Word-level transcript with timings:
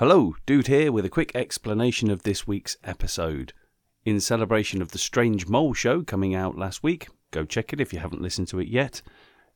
Hello, 0.00 0.34
Dude 0.46 0.68
here 0.68 0.90
with 0.90 1.04
a 1.04 1.10
quick 1.10 1.30
explanation 1.34 2.10
of 2.10 2.22
this 2.22 2.46
week's 2.46 2.78
episode. 2.82 3.52
In 4.06 4.18
celebration 4.18 4.80
of 4.80 4.92
the 4.92 4.98
Strange 4.98 5.46
Mole 5.46 5.74
show 5.74 6.00
coming 6.02 6.34
out 6.34 6.56
last 6.56 6.82
week, 6.82 7.08
go 7.32 7.44
check 7.44 7.74
it 7.74 7.82
if 7.82 7.92
you 7.92 7.98
haven't 7.98 8.22
listened 8.22 8.48
to 8.48 8.60
it 8.60 8.68
yet, 8.68 9.02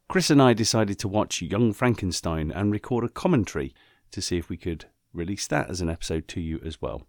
Chris 0.06 0.28
and 0.28 0.42
I 0.42 0.52
decided 0.52 0.98
to 0.98 1.08
watch 1.08 1.40
Young 1.40 1.72
Frankenstein 1.72 2.50
and 2.50 2.70
record 2.70 3.04
a 3.04 3.08
commentary 3.08 3.74
to 4.10 4.20
see 4.20 4.36
if 4.36 4.50
we 4.50 4.58
could 4.58 4.84
release 5.14 5.46
that 5.46 5.70
as 5.70 5.80
an 5.80 5.88
episode 5.88 6.28
to 6.28 6.42
you 6.42 6.60
as 6.62 6.78
well. 6.78 7.06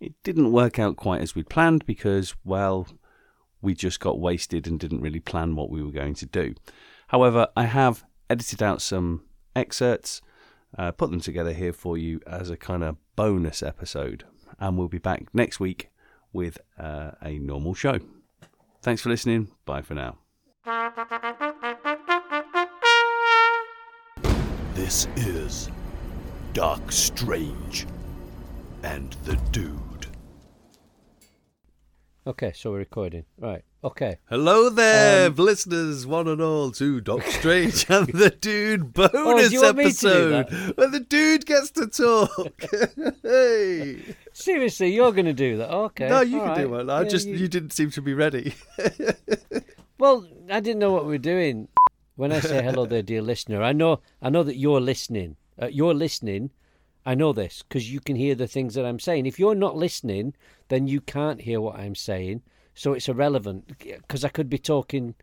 It 0.00 0.14
didn't 0.24 0.50
work 0.50 0.80
out 0.80 0.96
quite 0.96 1.20
as 1.20 1.36
we'd 1.36 1.48
planned 1.48 1.86
because, 1.86 2.34
well, 2.44 2.88
we 3.62 3.74
just 3.74 4.00
got 4.00 4.18
wasted 4.18 4.66
and 4.66 4.80
didn't 4.80 5.02
really 5.02 5.20
plan 5.20 5.54
what 5.54 5.70
we 5.70 5.84
were 5.84 5.92
going 5.92 6.14
to 6.14 6.26
do. 6.26 6.56
However, 7.06 7.46
I 7.56 7.66
have 7.66 8.02
edited 8.28 8.60
out 8.60 8.82
some 8.82 9.22
excerpts, 9.54 10.20
uh, 10.78 10.92
put 10.92 11.10
them 11.10 11.20
together 11.20 11.52
here 11.52 11.72
for 11.72 11.96
you 11.96 12.20
as 12.26 12.50
a 12.50 12.56
kind 12.56 12.82
of 12.82 12.96
bonus 13.16 13.62
episode, 13.62 14.24
and 14.58 14.76
we'll 14.78 14.88
be 14.88 14.98
back 14.98 15.26
next 15.32 15.60
week 15.60 15.90
with 16.32 16.58
uh, 16.78 17.12
a 17.22 17.38
normal 17.38 17.74
show. 17.74 17.98
Thanks 18.82 19.02
for 19.02 19.08
listening. 19.08 19.48
Bye 19.64 19.82
for 19.82 19.94
now. 19.94 20.18
This 24.74 25.06
is 25.16 25.70
Doc 26.52 26.90
Strange 26.90 27.86
and 28.82 29.12
the 29.24 29.36
Dude. 29.52 30.06
Okay, 32.26 32.52
so 32.54 32.70
we're 32.70 32.78
recording. 32.78 33.24
Right. 33.38 33.64
Okay. 33.84 34.16
Hello 34.30 34.70
there, 34.70 35.26
Um, 35.26 35.34
listeners, 35.34 36.06
one 36.06 36.26
and 36.26 36.40
all, 36.40 36.70
to 36.72 37.02
Doc 37.02 37.20
Strange 37.24 37.84
and 37.90 38.06
the 38.08 38.30
Dude 38.30 38.94
bonus 38.94 39.50
me 39.52 39.58
to 39.58 39.60
do 39.60 39.64
episode 39.66 40.76
where 40.76 40.88
the 40.88 41.00
dude 41.00 41.44
gets 41.44 41.70
to 41.72 41.86
talk. 41.88 42.64
hey, 43.22 44.16
Seriously, 44.32 44.94
you're 44.94 45.12
going 45.12 45.26
to 45.26 45.34
do 45.34 45.58
that? 45.58 45.70
Okay. 45.70 46.08
no, 46.08 46.22
you 46.22 46.38
can 46.40 46.54
do 46.56 46.60
right. 46.62 46.70
one. 46.70 46.88
I 46.88 47.02
Yeah, 47.02 47.08
just 47.08 47.26
you... 47.28 47.36
you- 47.36 47.46
didn't 47.48 47.74
seem 47.74 47.90
to 47.90 48.00
be 48.02 48.14
ready. 48.14 48.54
Well, 49.96 50.26
I 50.50 50.58
didn't 50.58 50.80
know 50.80 50.90
what 50.90 51.04
we 51.04 51.12
were 51.12 51.18
doing. 51.18 51.68
When 52.16 52.32
I 52.32 52.40
say 52.40 52.60
hello 52.62 52.84
there, 52.84 53.00
dear 53.00 53.22
listener, 53.22 53.62
I 53.62 53.72
know 53.72 54.00
I 54.20 54.28
know 54.28 54.42
that 54.42 54.56
you're 54.56 54.80
listening. 54.80 55.36
Uh, 55.60 55.68
you're 55.68 55.94
listening. 55.94 56.50
I 57.06 57.14
know 57.14 57.32
this 57.32 57.62
because 57.62 57.92
you 57.92 58.00
can 58.00 58.16
hear 58.16 58.34
the 58.34 58.48
things 58.48 58.74
that 58.74 58.84
I'm 58.84 58.98
saying. 58.98 59.26
If 59.26 59.38
you're 59.38 59.54
not 59.54 59.76
listening, 59.76 60.34
then 60.68 60.88
you 60.88 61.00
can't 61.00 61.40
hear 61.40 61.60
what 61.60 61.76
I'm 61.76 61.94
saying. 61.94 62.42
So 62.74 62.92
it's 62.92 63.08
irrelevant 63.08 63.78
because 63.78 64.24
I 64.24 64.28
could 64.28 64.50
be 64.50 64.58
talking 64.58 65.14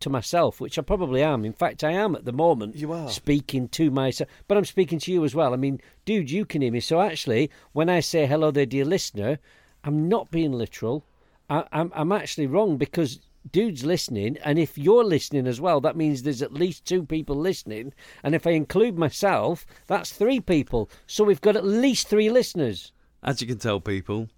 to 0.00 0.10
myself, 0.10 0.60
which 0.60 0.78
I 0.78 0.82
probably 0.82 1.22
am. 1.22 1.44
In 1.44 1.52
fact, 1.52 1.84
I 1.84 1.92
am 1.92 2.14
at 2.14 2.24
the 2.24 2.32
moment. 2.32 2.76
You 2.76 2.92
are. 2.92 3.10
speaking 3.10 3.68
to 3.68 3.90
myself, 3.90 4.30
but 4.48 4.56
I'm 4.56 4.64
speaking 4.64 4.98
to 5.00 5.12
you 5.12 5.24
as 5.24 5.34
well. 5.34 5.52
I 5.52 5.56
mean, 5.56 5.80
dude, 6.04 6.30
you 6.30 6.44
can 6.44 6.62
hear 6.62 6.72
me. 6.72 6.80
So 6.80 7.00
actually, 7.00 7.50
when 7.72 7.88
I 7.88 8.00
say 8.00 8.26
hello 8.26 8.50
there, 8.50 8.66
dear 8.66 8.84
listener, 8.84 9.38
I'm 9.84 10.08
not 10.08 10.30
being 10.30 10.52
literal. 10.52 11.04
I, 11.48 11.64
I'm 11.72 11.92
I'm 11.94 12.12
actually 12.12 12.46
wrong 12.46 12.76
because 12.76 13.20
dude's 13.50 13.84
listening, 13.84 14.38
and 14.44 14.58
if 14.58 14.78
you're 14.78 15.04
listening 15.04 15.46
as 15.46 15.60
well, 15.60 15.80
that 15.80 15.96
means 15.96 16.22
there's 16.22 16.42
at 16.42 16.52
least 16.52 16.84
two 16.84 17.04
people 17.04 17.36
listening. 17.36 17.92
And 18.22 18.34
if 18.34 18.46
I 18.46 18.50
include 18.50 18.98
myself, 18.98 19.66
that's 19.86 20.12
three 20.12 20.40
people. 20.40 20.90
So 21.06 21.24
we've 21.24 21.40
got 21.40 21.56
at 21.56 21.64
least 21.64 22.08
three 22.08 22.30
listeners. 22.30 22.92
As 23.22 23.40
you 23.40 23.46
can 23.46 23.58
tell, 23.58 23.80
people, 23.80 24.28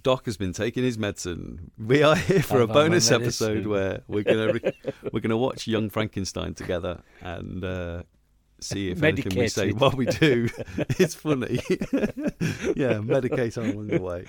Doc 0.00 0.24
has 0.24 0.36
been 0.36 0.52
taking 0.52 0.84
his 0.84 0.96
medicine. 0.96 1.70
We 1.78 2.02
are 2.02 2.16
here 2.16 2.42
for 2.42 2.62
I've 2.62 2.70
a 2.70 2.72
bonus 2.72 3.10
episode 3.10 3.66
where 3.66 4.02
we're 4.08 4.22
gonna 4.22 4.54
re- 4.54 4.72
we're 5.12 5.20
gonna 5.20 5.36
watch 5.36 5.66
Young 5.66 5.90
Frankenstein 5.90 6.54
together 6.54 7.02
and 7.20 7.62
uh, 7.62 8.02
see 8.60 8.90
if 8.90 9.02
anything 9.02 9.38
we 9.38 9.48
say 9.48 9.72
Medicated. 9.72 9.80
while 9.80 9.90
we 9.90 10.06
do 10.06 10.48
is 10.98 11.14
funny. 11.14 11.60
yeah, 12.74 13.00
medicate 13.00 13.58
on 13.58 13.70
along 13.70 13.88
the 13.88 14.00
way. 14.00 14.24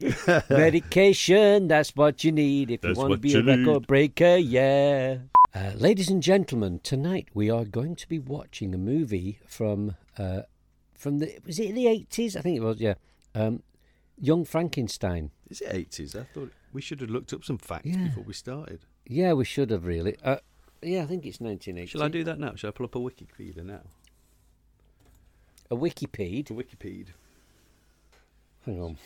Medication, 0.50 1.68
that's 1.68 1.94
what 1.94 2.24
you 2.24 2.32
need 2.32 2.70
if 2.72 2.80
That's 2.80 2.96
you 2.96 3.00
want 3.00 3.12
to 3.12 3.18
be 3.18 3.30
you 3.30 3.38
a 3.38 3.42
record 3.44 3.82
need. 3.82 3.86
breaker, 3.86 4.36
yeah. 4.36 5.18
Uh, 5.54 5.70
ladies 5.76 6.10
and 6.10 6.20
gentlemen, 6.22 6.80
tonight 6.82 7.28
we 7.32 7.48
are 7.48 7.64
going 7.64 7.94
to 7.94 8.08
be 8.08 8.18
watching 8.18 8.74
a 8.74 8.78
movie 8.78 9.38
from 9.46 9.94
uh, 10.18 10.42
from 10.98 11.20
the 11.20 11.38
was 11.46 11.60
it 11.60 11.72
the 11.76 11.86
eighties? 11.86 12.36
I 12.36 12.40
think 12.40 12.56
it 12.56 12.60
was, 12.62 12.80
yeah. 12.80 12.94
Um, 13.36 13.62
Young 14.20 14.44
Frankenstein. 14.44 15.30
Is 15.50 15.60
it 15.60 15.68
eighties? 15.74 16.14
I 16.14 16.24
thought 16.24 16.52
we 16.72 16.80
should 16.80 17.00
have 17.00 17.10
looked 17.10 17.32
up 17.32 17.44
some 17.44 17.58
facts 17.58 17.86
Yeah. 17.86 18.04
before 18.08 18.24
we 18.24 18.32
started. 18.32 18.80
Yeah, 19.06 19.32
we 19.34 19.44
should 19.44 19.70
have 19.70 19.84
really. 19.86 20.16
Uh, 20.22 20.36
yeah, 20.82 21.02
I 21.02 21.06
think 21.06 21.26
it's 21.26 21.40
nineteen 21.40 21.78
eighty. 21.78 21.86
Shall 21.88 22.02
I 22.02 22.08
do 22.08 22.24
that 22.24 22.38
now? 22.38 22.54
Shall 22.54 22.68
I 22.68 22.72
pull 22.72 22.86
up 22.86 22.94
a 22.94 22.98
Wikipedia 22.98 23.64
now? 23.64 23.80
a 25.70 25.76
Wikipedia? 25.76 26.50
A 26.50 26.54
Wikipedia. 26.54 27.08
Hang 28.66 28.80
on. 28.80 28.96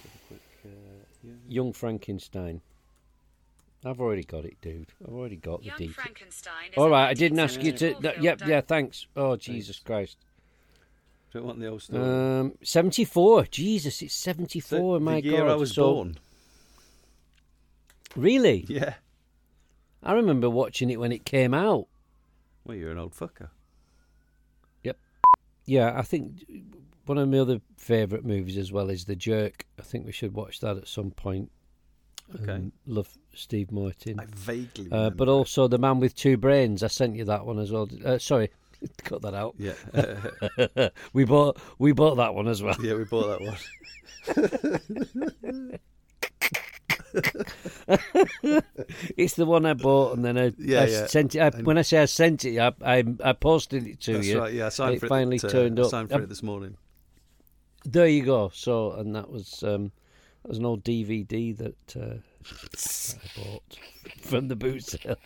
Young 1.48 1.72
Frankenstein. 1.72 2.60
I've 3.84 4.00
already 4.00 4.24
got 4.24 4.44
it, 4.44 4.56
dude. 4.60 4.88
I've 5.06 5.14
already 5.14 5.36
got 5.36 5.60
the 5.60 5.66
Young 5.66 5.78
details. 5.78 5.94
Frankenstein 5.96 6.70
is 6.72 6.76
All 6.78 6.86
a 6.86 6.90
right, 6.90 7.08
I 7.08 7.14
didn't 7.14 7.38
ask 7.38 7.62
you 7.62 7.72
to. 7.72 7.92
1974 7.92 8.24
yep, 8.24 8.40
yeah, 8.46 8.60
thanks. 8.60 9.06
Oh, 9.16 9.36
Jesus 9.36 9.78
Christ. 9.78 10.18
Don't 11.32 11.44
want 11.44 11.60
the 11.60 11.66
old 11.66 11.82
story. 11.82 12.02
Um, 12.02 12.54
74. 12.62 13.44
Jesus, 13.46 14.00
it's 14.02 14.14
74. 14.14 14.98
the, 14.98 15.04
my 15.04 15.20
the 15.20 15.28
year 15.28 15.38
God. 15.44 15.50
I 15.50 15.54
was 15.56 15.74
So- 15.74 15.94
born. 15.94 16.18
Really? 18.16 18.64
Yeah. 18.68 18.94
I 20.02 20.12
remember 20.12 20.48
watching 20.48 20.90
it 20.90 20.98
when 20.98 21.12
it 21.12 21.24
came 21.24 21.52
out. 21.52 21.86
Well, 22.64 22.76
you're 22.76 22.92
an 22.92 22.98
old 22.98 23.14
fucker. 23.14 23.48
Yep. 24.84 24.96
Yeah, 25.66 25.92
I 25.96 26.02
think 26.02 26.44
one 27.06 27.18
of 27.18 27.28
my 27.28 27.38
other 27.38 27.60
favourite 27.76 28.24
movies 28.24 28.56
as 28.56 28.72
well 28.72 28.90
is 28.90 29.04
The 29.04 29.16
Jerk. 29.16 29.66
I 29.78 29.82
think 29.82 30.06
we 30.06 30.12
should 30.12 30.34
watch 30.34 30.60
that 30.60 30.76
at 30.76 30.88
some 30.88 31.10
point. 31.10 31.50
Okay. 32.42 32.52
Um, 32.52 32.72
love 32.86 33.08
Steve 33.34 33.72
Martin. 33.72 34.20
I 34.20 34.26
vaguely. 34.34 34.88
Uh, 34.92 35.10
but 35.10 35.28
also 35.28 35.66
The 35.66 35.78
Man 35.78 35.98
with 35.98 36.14
Two 36.14 36.36
Brains. 36.36 36.82
I 36.82 36.88
sent 36.88 37.16
you 37.16 37.24
that 37.24 37.44
one 37.46 37.58
as 37.58 37.72
well. 37.72 37.88
Uh, 38.04 38.18
sorry, 38.18 38.50
cut 39.04 39.22
that 39.22 39.34
out. 39.34 39.54
Yeah. 39.58 40.88
we 41.12 41.24
bought 41.24 41.58
we 41.78 41.92
bought 41.92 42.16
that 42.16 42.34
one 42.34 42.48
as 42.48 42.62
well. 42.62 42.76
yeah, 42.82 42.94
we 42.94 43.04
bought 43.04 43.38
that 43.38 43.40
one. 43.40 43.56
It's 49.16 49.34
the 49.34 49.46
one 49.46 49.66
I 49.66 49.74
bought, 49.74 50.16
and 50.16 50.24
then 50.24 50.38
I, 50.38 50.52
Yeah, 50.58 50.82
I 50.82 50.86
yeah. 50.86 51.06
sent 51.06 51.34
it. 51.34 51.40
I, 51.40 51.50
when 51.62 51.78
I 51.78 51.82
say 51.82 52.02
I 52.02 52.04
sent 52.04 52.44
it, 52.44 52.58
I 52.58 52.72
I, 52.84 53.04
I 53.24 53.32
posted 53.32 53.86
it 53.86 54.00
to 54.02 54.14
That's 54.14 54.26
you. 54.26 54.38
right. 54.40 54.52
Yeah, 54.52 54.66
I 54.66 54.68
signed 54.68 54.96
It 54.96 55.00
for 55.00 55.06
it. 55.06 55.08
finally 55.08 55.40
uh, 55.42 55.48
turned 55.48 55.80
up. 55.80 55.90
signed 55.90 56.10
for 56.10 56.20
it 56.20 56.28
this 56.28 56.42
morning. 56.42 56.76
There 57.84 58.06
you 58.08 58.22
go. 58.24 58.50
So, 58.54 58.92
and 58.92 59.14
that 59.14 59.30
was 59.30 59.62
um, 59.62 59.90
that 60.42 60.48
was 60.48 60.58
an 60.58 60.66
old 60.66 60.84
DVD 60.84 61.56
that, 61.56 61.96
uh, 61.96 62.18
that 62.44 63.16
I 63.24 63.40
bought 63.42 63.78
from 64.22 64.48
the 64.48 64.56
boot 64.56 64.84
sale. 64.84 65.16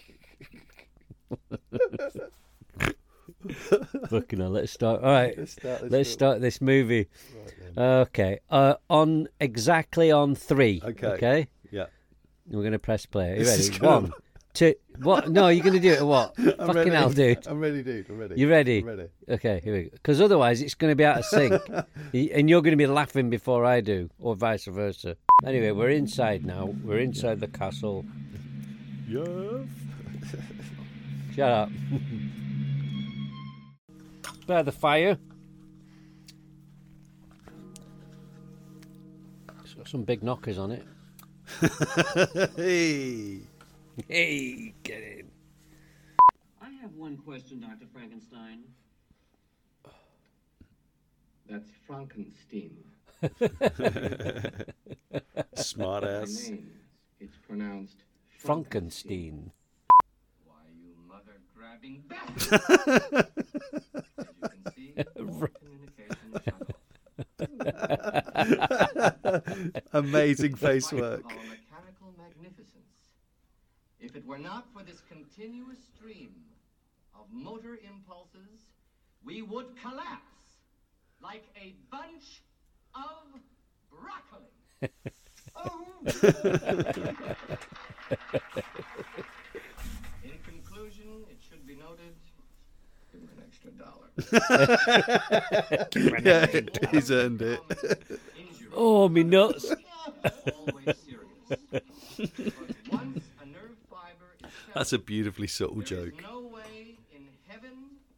Fucking 4.11 4.41
hell, 4.41 4.51
let's 4.51 4.73
start. 4.73 5.03
All 5.03 5.11
right, 5.11 5.37
Let's 5.37 5.53
start 5.53 5.81
this 5.83 5.91
let's 5.93 6.11
start 6.11 6.41
this 6.41 6.61
movie. 6.61 7.09
Okay, 7.77 8.41
uh, 8.51 8.75
on 8.91 9.29
exactly 9.41 10.11
on 10.11 10.35
three. 10.35 10.81
Okay. 10.85 11.07
Okay. 11.07 11.49
Yeah. 11.71 11.87
We're 12.49 12.63
gonna 12.65 12.79
press 12.79 13.07
play. 13.07 13.33
Are 13.33 13.37
you 13.37 13.47
ready? 13.47 13.69
gonna- 13.71 14.01
One, 14.01 14.13
two. 14.53 14.75
What? 15.01 15.31
No, 15.31 15.49
you're 15.49 15.65
gonna 15.65 15.81
do 15.81 15.93
it. 15.93 15.99
at 16.01 16.07
What? 16.07 16.35
I'm 16.39 16.45
Fucking 16.55 16.75
ready. 16.75 16.91
hell, 16.91 17.11
dude. 17.11 17.47
I'm 17.47 17.61
ready, 17.61 17.83
dude. 17.83 18.11
I'm 18.11 18.19
ready. 18.19 18.35
You 18.39 18.51
ready? 18.51 18.79
I'm 18.81 18.87
ready. 18.87 19.09
Okay, 19.29 19.61
here 19.65 19.75
we 19.75 19.83
go. 19.85 19.89
Because 19.93 20.21
otherwise, 20.21 20.61
it's 20.61 20.75
going 20.75 20.91
to 20.91 20.97
be 20.97 21.05
out 21.05 21.19
of 21.19 21.25
sync, 21.25 21.63
and 22.13 22.51
you're 22.51 22.61
going 22.61 22.73
to 22.73 22.77
be 22.77 22.87
laughing 22.87 23.31
before 23.31 23.65
I 23.65 23.81
do, 23.81 24.11
or 24.19 24.35
vice 24.37 24.67
versa. 24.67 25.17
Anyway, 25.45 25.71
we're 25.71 25.89
inside 25.91 26.45
now. 26.45 26.75
We're 26.85 26.99
inside 26.99 27.41
the 27.41 27.49
castle. 27.49 28.05
Yeah. 29.09 29.25
Shut 31.35 31.51
up. 31.51 31.71
By 34.47 34.63
the 34.63 34.73
fire. 34.73 35.19
It's 39.63 39.75
got 39.75 39.89
some 39.89 40.03
big 40.03 40.23
knockers 40.23 40.59
on 40.59 40.73
it. 40.73 40.85
hey. 42.57 43.41
Hey, 44.09 44.75
get 44.83 45.03
in. 45.03 45.31
I 46.61 46.71
have 46.83 46.93
one 46.95 47.17
question, 47.19 47.61
Dr. 47.61 47.87
Frankenstein. 47.93 48.65
That's 51.49 51.69
Frankenstein. 51.87 52.77
Smart 55.55 56.05
ass. 56.05 56.51
it's 57.21 57.37
pronounced 57.47 58.05
Frankenstein. 58.39 59.53
Why, 60.45 60.55
you 60.83 60.95
mother-grabbing 61.09 62.03
bastard! 62.09 63.29
Amazing 69.93 70.55
face 70.55 70.93
work. 70.93 71.29
Mechanical 71.29 72.15
magnificence. 72.19 73.11
If 74.01 74.17
it 74.17 74.27
were 74.27 74.39
not 74.39 74.73
for 74.73 74.83
this 74.83 75.01
continuous 75.09 75.79
stream 75.95 76.33
of 77.15 77.27
motor 77.33 77.79
impulses, 77.87 78.67
we 79.25 79.43
would 79.43 79.67
collapse 79.81 80.57
like 81.21 81.45
a 81.57 81.75
bunch 81.91 82.43
of 82.95 83.41
broccoli. 83.91 84.49
Oh, 85.55 85.87
In 90.25 90.39
conclusion, 90.45 91.25
it 91.31 91.39
should 91.49 91.67
be 91.67 91.75
noted, 91.75 92.15
give 93.13 93.21
him 93.21 93.29
an 93.37 93.43
extra 93.47 93.71
dollar. 93.73 94.02
Yeah, 96.23 96.47
he's 96.91 97.11
earned 97.11 97.43
it. 97.43 97.61
Oh, 98.75 99.09
me 99.09 99.23
nuts. 99.23 99.73
always 100.57 100.97
serious. 101.07 101.61
But 101.73 101.85
once 102.91 103.25
a 103.43 103.47
nerve 103.47 103.77
fiber 103.91 104.33
is 104.45 104.51
severed, 104.51 104.75
That's 104.75 104.93
a 104.93 104.99
beautifully 104.99 105.47
subtle 105.47 105.83
joke. 105.83 106.15
no 106.23 106.41
way 106.41 106.95
in 107.15 107.23
heaven 107.49 107.73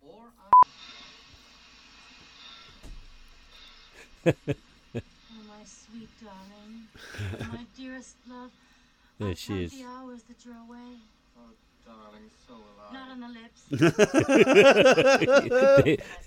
or 0.07 0.23
on 0.39 0.51
Oh, 4.27 4.33
my 5.49 5.65
sweet 5.65 6.09
darling. 6.23 7.49
my 7.53 7.65
dearest 7.77 8.17
love. 8.29 8.51
There 9.19 9.29
I'll 9.29 9.35
she 9.35 9.65
is. 9.65 9.73
the 9.73 9.85
hours 9.85 10.23
that 10.29 10.45
you're 10.45 10.55
away. 10.69 10.99
Oh, 11.39 11.51
darling, 11.85 12.31
so. 12.47 12.55
Not 12.93 13.11
on 13.11 13.21
the 13.21 13.29
lips. 13.29 13.61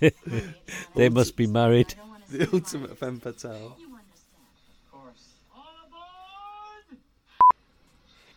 they 0.94 1.08
must 1.08 1.36
be 1.36 1.46
married. 1.46 1.94
I 1.96 2.00
don't 2.00 2.08
want 2.10 2.26
to 2.26 2.32
The 2.38 2.48
ultimate 2.52 2.98
femme 2.98 3.20
fatale. 3.20 3.76
You 3.78 3.86
understand. 3.86 4.46
Of 4.84 4.90
course. 4.92 5.24
All 5.54 5.62
aboard! 5.86 6.98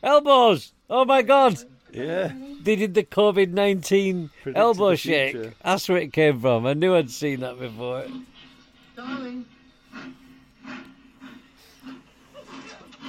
Elbows! 0.03 0.71
Oh 0.89 1.05
my 1.05 1.21
god! 1.21 1.57
Yeah. 1.91 2.31
They 2.63 2.75
did 2.75 2.93
the 2.93 3.03
COVID 3.03 3.49
19 3.51 4.29
elbow 4.55 4.91
the 4.91 4.97
shake. 4.97 5.31
future. 5.33 5.53
That's 5.63 5.89
where 5.89 5.97
it 5.97 6.13
came 6.13 6.39
from. 6.39 6.65
I 6.65 6.73
knew 6.73 6.95
I'd 6.95 7.09
seen 7.11 7.41
that 7.41 7.59
before. 7.59 8.05
Darling. 8.95 9.45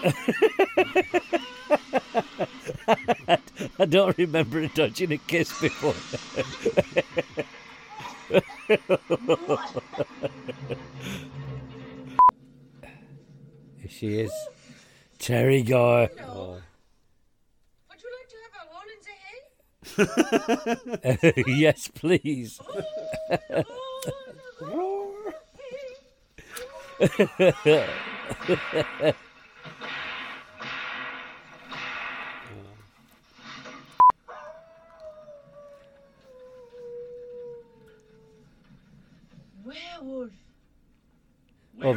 I 3.78 3.84
don't 3.84 4.16
remember 4.18 4.66
dodging 4.68 5.12
a 5.12 5.18
kiss 5.18 5.58
before. 5.60 5.94
Here 13.78 13.90
she 13.90 14.20
is. 14.20 14.32
Teri 15.18 15.66
Garr. 15.66 16.08
Would 16.08 16.20
you 18.02 18.10
like 18.18 18.28
to 18.28 18.36
have 18.42 18.54
a 18.58 18.64
hole 18.70 18.88
in 18.88 18.98
the 21.26 21.34
hay? 21.34 21.44
yes, 21.60 21.88
please. 21.88 22.60
Werewolf. 29.02 29.31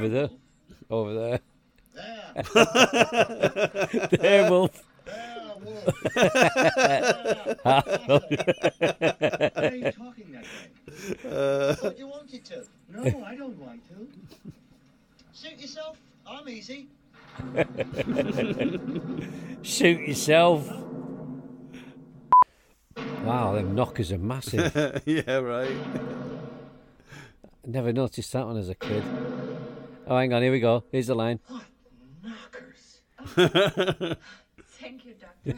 Over 0.05 0.13
there. 0.13 0.29
Over 0.89 1.13
there. 1.13 1.39
there, 4.11 4.49
Wolf. 4.51 4.83
Why 6.13 7.81
are 9.55 9.75
you 9.75 9.91
talking 9.91 10.31
that 10.33 10.43
way? 10.43 11.77
But 11.81 11.97
you 11.97 12.07
wanted 12.07 12.45
to. 12.45 12.65
No, 12.89 13.23
I 13.23 13.35
don't 13.35 13.57
want 13.57 13.81
to. 13.89 14.07
Suit 15.33 15.59
yourself. 15.59 15.97
I'm 16.27 16.47
easy. 16.49 16.87
Shoot 19.63 20.07
yourself. 20.07 20.71
Wow, 23.23 23.53
them 23.53 23.73
knockers 23.73 24.11
are 24.11 24.19
massive. 24.19 25.01
yeah, 25.05 25.37
right. 25.37 25.75
Never 27.65 27.91
noticed 27.91 28.31
that 28.33 28.45
one 28.45 28.57
as 28.57 28.69
a 28.69 28.75
kid. 28.75 29.03
Oh, 30.07 30.17
hang 30.17 30.33
on, 30.33 30.41
here 30.41 30.51
we 30.51 30.59
go. 30.59 30.83
Here's 30.91 31.07
the 31.07 31.15
line. 31.15 31.39
Knockers. 32.23 33.01
Thank 34.79 35.05
you, 35.05 35.15
Doctor. 35.19 35.55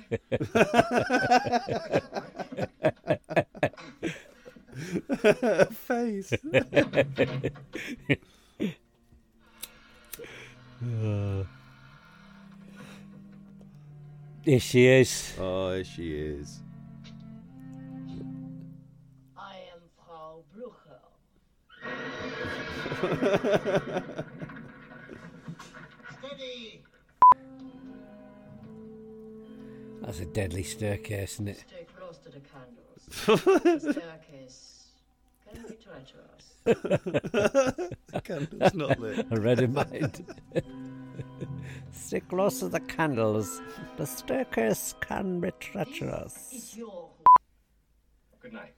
Face. 5.73 6.33
Here 14.47 14.59
she 14.61 14.87
is. 14.87 15.33
Oh, 15.39 15.73
here 15.73 15.83
she 15.83 16.15
is. 16.15 16.61
I 19.35 19.55
am 19.73 19.81
Frau 19.97 20.43
Blucher. 20.53 21.01
That's 30.01 30.19
a 30.19 30.25
deadly 30.25 30.63
staircase, 30.63 31.33
isn't 31.33 31.47
it? 31.49 31.57
Stay 31.67 31.85
close 31.97 32.17
to 32.19 32.29
the 32.29 32.39
candles. 32.39 33.81
the 33.83 33.91
staircase 33.91 34.87
can 35.51 35.63
be 35.67 35.75
treacherous. 35.75 36.45
The 38.13 38.21
candle's 38.23 38.73
not 38.73 38.99
lit. 38.99 39.25
I 39.31 39.35
read 39.35 39.59
in 39.59 39.73
mind. 39.73 40.25
Stay 41.91 42.19
close 42.21 42.59
to 42.59 42.67
the 42.69 42.79
candles. 42.81 43.61
The 43.97 44.05
staircase 44.05 44.93
can 45.01 45.39
be 45.39 45.51
treacherous. 45.59 46.49
It's 46.51 46.75
your 46.75 47.09
Good 48.39 48.53
night. 48.53 48.73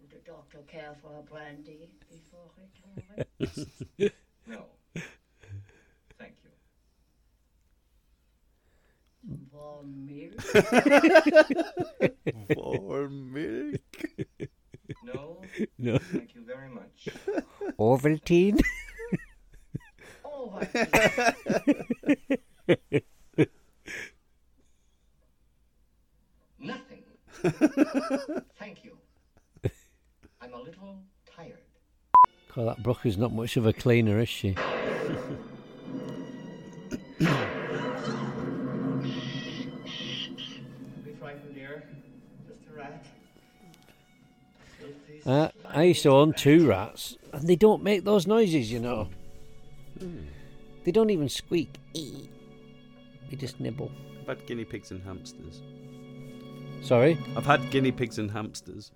Would 0.00 0.10
the 0.10 0.18
doctor 0.30 0.58
care 0.68 0.94
for 1.00 1.18
a 1.18 1.22
brandy 1.22 1.88
before 2.08 2.50
retiring? 2.56 4.12
No. 4.46 4.66
Thank 6.18 6.34
you. 6.44 6.50
Warm 9.52 10.06
milk? 10.06 10.40
For 12.54 13.08
milk. 13.08 13.80
No, 15.02 15.42
No. 15.78 15.98
thank 15.98 16.34
you 16.34 16.42
very 16.44 16.68
much. 16.68 17.08
Ovaltine? 17.78 18.60
Oh, 20.24 20.52
I 20.60 20.66
Nothing. 26.58 27.02
Thank 28.58 28.84
you. 28.84 28.96
I'm 30.40 30.54
a 30.54 30.60
little 30.60 30.98
tired. 31.26 31.58
God, 32.54 32.68
that 32.68 32.82
Blucher's 32.82 33.18
not 33.18 33.32
much 33.32 33.56
of 33.56 33.66
a 33.66 33.72
cleaner, 33.72 34.20
is 34.20 34.28
she? 34.28 34.56
Uh, 45.24 45.48
I 45.64 45.82
used 45.84 46.02
to 46.04 46.10
own 46.10 46.32
two 46.34 46.68
rats, 46.68 47.16
and 47.32 47.48
they 47.48 47.56
don't 47.56 47.82
make 47.82 48.04
those 48.04 48.26
noises, 48.26 48.70
you 48.70 48.78
know. 48.78 49.08
They 50.84 50.92
don't 50.92 51.10
even 51.10 51.28
squeak. 51.28 51.78
They 51.94 53.36
just 53.36 53.58
nibble. 53.58 53.90
I've 54.20 54.28
had 54.38 54.46
guinea 54.46 54.64
pigs 54.64 54.90
and 54.92 55.02
hamsters. 55.02 55.62
Sorry? 56.82 57.18
I've 57.36 57.46
had 57.46 57.70
guinea 57.70 57.90
pigs 57.92 58.18
and 58.18 58.30
hamsters. 58.30 58.92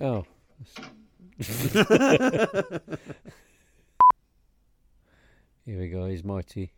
Oh. 0.00 0.24
Here 5.64 5.78
we 5.80 5.88
go, 5.88 6.06
here's 6.06 6.22
Marty. 6.22 6.72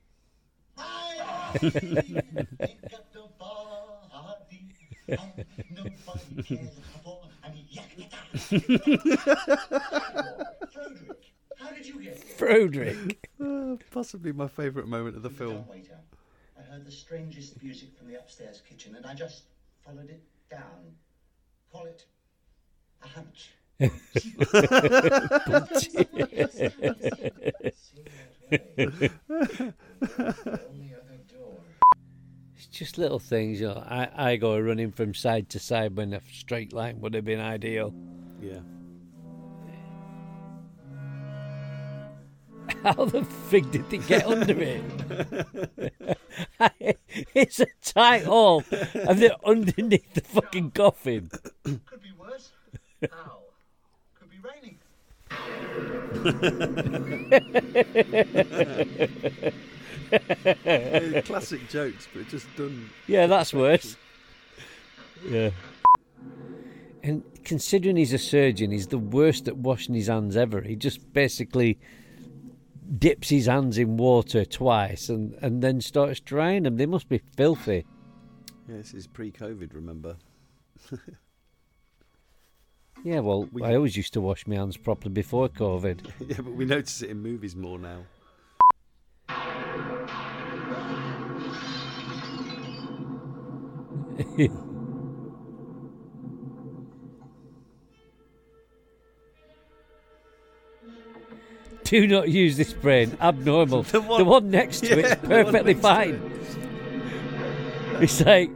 Ain't 7.57 7.75
got 7.75 7.89
no 7.99 8.07
body, 8.07 8.97
and 10.15 10.25
nobody 10.25 10.67
cares 10.73 10.99
for 10.99 11.05
any 11.05 11.17
Frederick, 11.17 11.33
how 11.57 11.71
did 11.75 11.87
you 11.87 12.01
get 12.03 12.17
here? 12.23 12.37
Frodrick. 12.37 13.17
Uh, 13.41 13.77
possibly 13.91 14.33
my 14.33 14.49
favourite 14.49 14.89
moment 14.89 15.17
of 15.17 15.23
the 15.23 15.31
film. 15.31 15.65
Waiter. 15.69 15.99
I 16.59 16.63
heard 16.63 16.85
the 16.85 16.91
strangest 16.91 17.63
music 17.63 17.97
from 17.97 18.09
the 18.09 18.15
upstairs 18.15 18.61
kitchen, 18.69 18.95
and 18.97 19.07
I 19.07 19.15
just 19.15 19.45
followed 19.85 20.11
it 20.11 20.23
down. 20.51 20.95
Call 21.73 21.87
it 21.87 22.05
a 23.03 23.09
hunch. 23.09 23.51
See 23.81 23.91
that 28.05 28.33
way. 28.51 29.11
Only 30.69 30.95
other 30.95 31.19
door. 31.33 31.61
It's 32.57 32.67
just 32.81 32.97
little 32.97 33.19
things, 33.19 33.61
you 33.61 33.67
know. 33.67 33.85
I, 33.87 34.09
I 34.17 34.37
go 34.37 34.59
running 34.59 34.91
from 34.91 35.13
side 35.13 35.51
to 35.51 35.59
side 35.59 35.99
when 35.99 36.15
a 36.15 36.23
straight 36.33 36.73
line 36.73 36.99
would 37.03 37.13
have 37.13 37.27
been 37.27 37.39
ideal. 37.39 37.93
Yeah. 38.41 38.61
How 42.83 43.05
the 43.05 43.23
fig 43.23 43.71
did 43.71 43.91
they 43.91 43.99
get 43.99 44.27
under 44.27 44.57
it? 44.59 44.83
it's 47.35 47.61
a 47.61 47.67
tight 47.83 48.25
hole, 48.25 48.65
and 48.95 49.19
they're 49.19 49.37
underneath 49.45 50.15
the 50.15 50.23
fucking 50.23 50.71
coffin. 50.71 51.31
Could 51.63 52.03
be 52.03 52.13
worse. 52.19 52.53
How? 53.13 53.41
Could 54.19 54.31
be 54.31 54.39
raining. 54.43 54.79
Classic 61.25 61.69
jokes, 61.69 62.09
but 62.15 62.29
just 62.29 62.47
done. 62.57 62.91
Yeah, 63.07 63.27
that's 63.27 63.53
worse. 63.53 63.97
Yeah. 65.29 65.51
And 67.03 67.23
considering 67.45 67.97
he's 67.97 68.13
a 68.13 68.19
surgeon, 68.19 68.71
he's 68.71 68.89
the 68.89 68.99
worst 68.99 69.49
at 69.49 69.57
washing 69.57 69.95
his 69.95 70.09
hands 70.09 70.37
ever. 70.37 70.61
He 70.61 70.77
just 70.77 71.13
basically 71.13 71.79
dips 72.99 73.29
his 73.29 73.47
hands 73.47 73.79
in 73.79 73.97
water 73.97 74.45
twice 74.45 75.09
and, 75.09 75.35
and 75.41 75.63
then 75.63 75.81
starts 75.81 76.21
drying 76.21 76.65
them. 76.65 76.77
They 76.77 76.87
must 76.87 77.09
be 77.09 77.21
filthy. 77.37 77.87
Yeah, 78.69 78.77
this 78.77 78.93
is 78.95 79.07
pre-COVID. 79.07 79.75
Remember? 79.75 80.17
Yeah, 83.05 83.21
well, 83.21 83.49
We- 83.51 83.63
I 83.63 83.77
always 83.77 83.97
used 83.97 84.13
to 84.15 84.21
wash 84.21 84.47
my 84.47 84.57
hands 84.57 84.77
properly 84.77 85.13
before 85.13 85.49
COVID. 85.49 86.11
yeah, 86.29 86.37
but 86.37 86.53
we 86.53 86.65
notice 86.67 87.01
it 87.03 87.11
in 87.11 87.23
movies 87.23 87.57
more 87.57 87.79
now. 87.79 88.01
Do 101.85 102.07
not 102.07 102.29
use 102.29 102.57
this 102.57 102.73
brain. 102.73 103.17
Abnormal. 103.21 103.83
The 103.83 104.01
the, 104.01 104.01
one- 104.01 104.27
one, 104.27 104.51
next 104.51 104.81
to 104.81 104.91
Yeah, 104.91 104.97
it's 105.07 105.15
perfectly 105.27 105.75
fine. 105.75 106.21
It's 108.01 108.21
like 108.21 108.51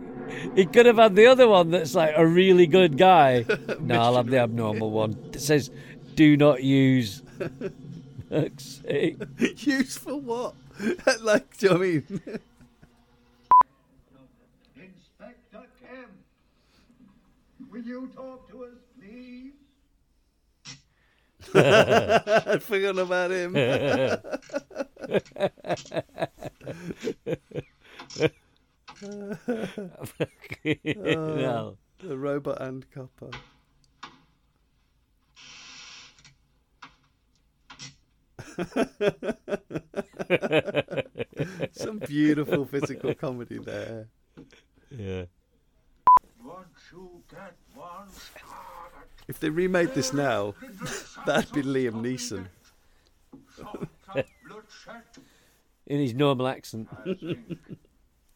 he 0.54 0.66
could 0.66 0.86
have 0.86 0.98
had 0.98 1.16
the 1.16 1.26
other 1.26 1.48
one 1.48 1.70
that's 1.70 1.94
like 1.94 2.14
a 2.16 2.26
really 2.26 2.66
good 2.66 2.96
guy. 2.96 3.44
no, 3.80 4.00
I'll 4.00 4.16
have 4.16 4.28
the 4.28 4.38
abnormal 4.38 4.90
one. 4.90 5.18
It 5.32 5.40
says, 5.40 5.70
"Do 6.14 6.36
not 6.36 6.62
use." 6.62 7.22
Use 9.56 9.96
for 9.96 10.14
what? 10.20 10.54
like, 11.22 11.56
do 11.58 11.66
you 11.66 11.72
know 11.72 11.78
what 11.78 11.84
I 11.84 11.88
mean? 11.88 12.40
Will 17.74 17.82
you 17.82 18.08
talk 18.14 18.48
to 18.48 18.64
us, 18.64 18.78
please? 19.00 19.52
I'd 21.54 22.62
forgotten 22.62 23.00
about 23.00 23.30
him. 23.32 23.52
no. 23.52 24.20
Oh, 30.66 31.76
the 31.98 32.16
robot 32.16 32.62
and 32.62 32.86
copper. 32.90 33.28
Some 41.72 41.98
beautiful 41.98 42.64
physical 42.64 43.14
comedy 43.14 43.58
there. 43.58 44.08
Yeah. 44.90 45.24
Once 46.44 46.44
you 46.44 46.44
get 46.44 46.44
one 46.44 46.46
started, 46.46 46.53
If 49.26 49.40
they 49.40 49.48
remade 49.48 49.94
this 49.94 50.12
now, 50.12 50.54
that'd 51.26 51.52
be 51.52 51.62
Liam 51.62 52.02
Neeson. 52.02 52.46
short 53.56 53.88
of 54.14 54.24
bloodshed, 54.46 55.02
In 55.86 56.00
his 56.00 56.14
normal 56.14 56.48
accent. 56.48 56.88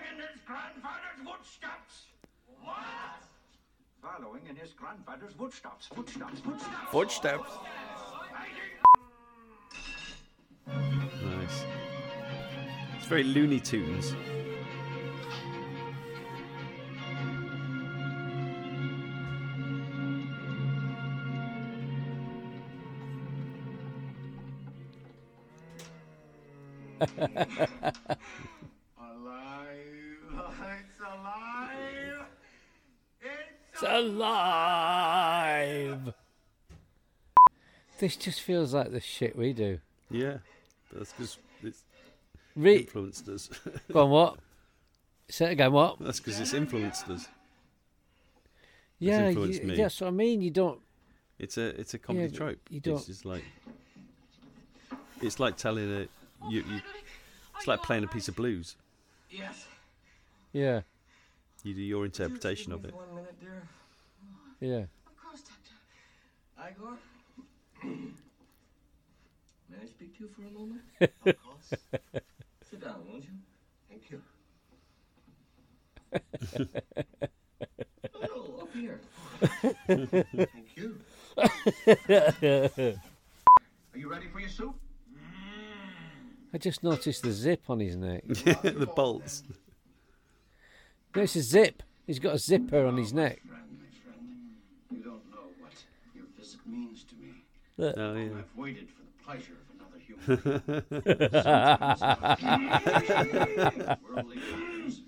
in 0.08 0.18
his 0.20 0.40
grandfather's 0.46 1.20
footsteps. 1.26 2.06
What? 2.62 2.76
Following 4.02 4.48
in 4.50 4.56
his 4.56 4.72
grandfather's 4.72 5.34
footsteps, 5.34 5.88
footsteps, 5.88 6.40
footsteps. 6.40 6.92
Footsteps. 6.92 7.52
Nice. 10.68 11.66
It's 12.98 13.08
very 13.08 13.24
Looney 13.24 13.60
Tunes. 13.60 14.16
It's 27.02 27.12
alive, 31.00 32.26
It's 33.74 33.84
alive. 33.84 36.14
This 38.00 38.16
just 38.16 38.42
feels 38.42 38.74
like 38.74 38.92
the 38.92 39.00
shit 39.00 39.36
we 39.36 39.54
do. 39.54 39.80
Yeah, 40.12 40.38
that's 40.94 41.12
because 41.14 41.38
it's 41.64 41.84
Re- 42.56 42.78
influenced 42.82 43.28
us. 43.30 43.50
Go 43.92 44.04
on, 44.04 44.10
what? 44.12 44.38
Say 45.30 45.48
it 45.48 45.52
again, 45.54 45.72
what? 45.72 45.98
that's 46.00 46.20
because 46.20 46.40
it's 46.40 46.54
influenced 46.54 47.10
us. 47.10 47.28
Yeah, 49.00 49.28
influenced 49.30 49.62
you, 49.62 49.68
me. 49.70 49.76
that's 49.76 50.00
what 50.02 50.08
I 50.08 50.12
mean. 50.12 50.42
You 50.42 50.52
don't. 50.52 50.80
It's 51.40 51.58
a 51.58 51.68
it's 51.80 51.94
a 51.94 52.00
comedy 52.00 52.28
but 52.30 52.38
trope. 52.38 52.60
you 52.70 52.80
don't- 52.80 52.98
It's 52.98 53.06
just 53.08 53.26
like 53.26 53.44
it's 55.22 55.40
like 55.40 55.58
telling 55.58 55.92
a 56.04 56.08
you, 56.50 56.64
you 56.64 56.82
it's 57.58 57.68
like 57.68 57.82
playing 57.84 58.04
a 58.04 58.08
piece 58.08 58.28
of 58.28 58.36
blues. 58.36 58.76
Yes. 59.30 59.66
Yeah, 60.54 60.82
You 61.64 61.74
do 61.74 61.82
your 61.82 62.06
interpretation 62.06 62.72
of 62.72 62.86
it. 62.86 62.94
One 62.94 63.14
minute, 63.16 63.36
dear. 63.40 63.64
yeah. 64.60 64.86
Of 65.06 65.18
course, 65.22 65.42
Doctor. 65.42 66.72
Igor? 66.72 66.98
May 69.70 69.78
I 69.84 69.86
speak 69.86 70.18
to 70.18 70.24
you 70.24 70.30
for 70.30 70.44
a 70.44 70.50
moment? 70.52 70.82
Of 71.02 71.44
course. 71.44 71.74
Sit 72.70 72.82
down, 72.82 73.04
won't 73.08 73.24
you? 73.24 73.30
Thank 73.90 74.10
you. 74.10 74.22
No, 76.54 76.66
oh, 78.16 78.20
no, 78.22 78.62
up 78.64 78.74
here. 78.74 79.00
Thank 79.88 80.76
you. 80.76 80.98
Are 83.94 83.98
you 83.98 84.10
ready 84.10 84.28
for 84.28 84.40
your 84.40 84.50
soup? 84.50 84.76
I 86.54 86.58
just 86.58 86.84
noticed 86.84 87.24
the 87.24 87.32
zip 87.32 87.64
on 87.70 87.80
his 87.80 87.96
neck. 87.96 88.24
the 88.28 88.90
bolts. 88.96 89.44
No, 91.16 91.22
it's 91.24 91.36
a 91.36 91.42
zip. 91.42 91.84
He's 92.06 92.20
got 92.20 92.36
a 92.36 92.38
zipper 92.38 92.86
on 92.86 92.98
his 92.98 93.12
neck. 93.14 93.42
Friend, 93.48 93.62
my 93.72 93.88
friend, 94.04 94.56
you 94.92 95.00
don't 95.00 95.30
know 95.32 95.50
what 95.60 95.74
your 96.16 96.26
visit 96.38 96.60
means 96.66 97.04
to 97.06 97.16
me. 97.16 97.44
Oh 97.80 98.16
yeah. 98.16 98.38
I've 98.38 98.56
waited 98.56 98.88
for 98.90 99.02
the 99.02 99.12
pleasure 99.24 99.58
of 99.60 99.70
another 99.76 100.00
human. 100.00 100.28
Worldly 104.14 104.38
matters. 104.38 105.02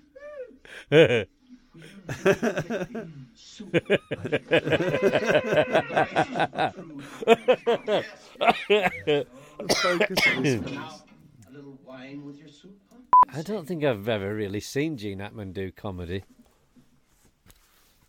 Focus 9.82 10.28
on 10.28 10.44
his 10.44 10.62
Now, 10.62 11.02
a 11.48 11.52
little 11.52 11.78
wine 11.86 12.26
with 12.26 12.38
your 12.40 12.50
soup, 12.50 12.80
huh? 12.92 12.98
I 13.40 13.42
don't 13.42 13.66
think 13.66 13.86
I've 13.86 14.10
ever 14.10 14.36
really 14.36 14.60
seen 14.60 14.98
Gene 14.98 15.20
Hackman 15.20 15.54
do 15.54 15.72
comedy. 15.72 16.26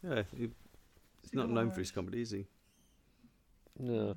Yeah, 0.03 0.25
he, 0.37 0.49
he's 1.23 1.35
not 1.35 1.49
known 1.49 1.71
for 1.71 1.79
his 1.79 1.93
comedy, 1.93 2.23
is 2.23 2.33
he? 2.33 2.47
No, 3.79 4.17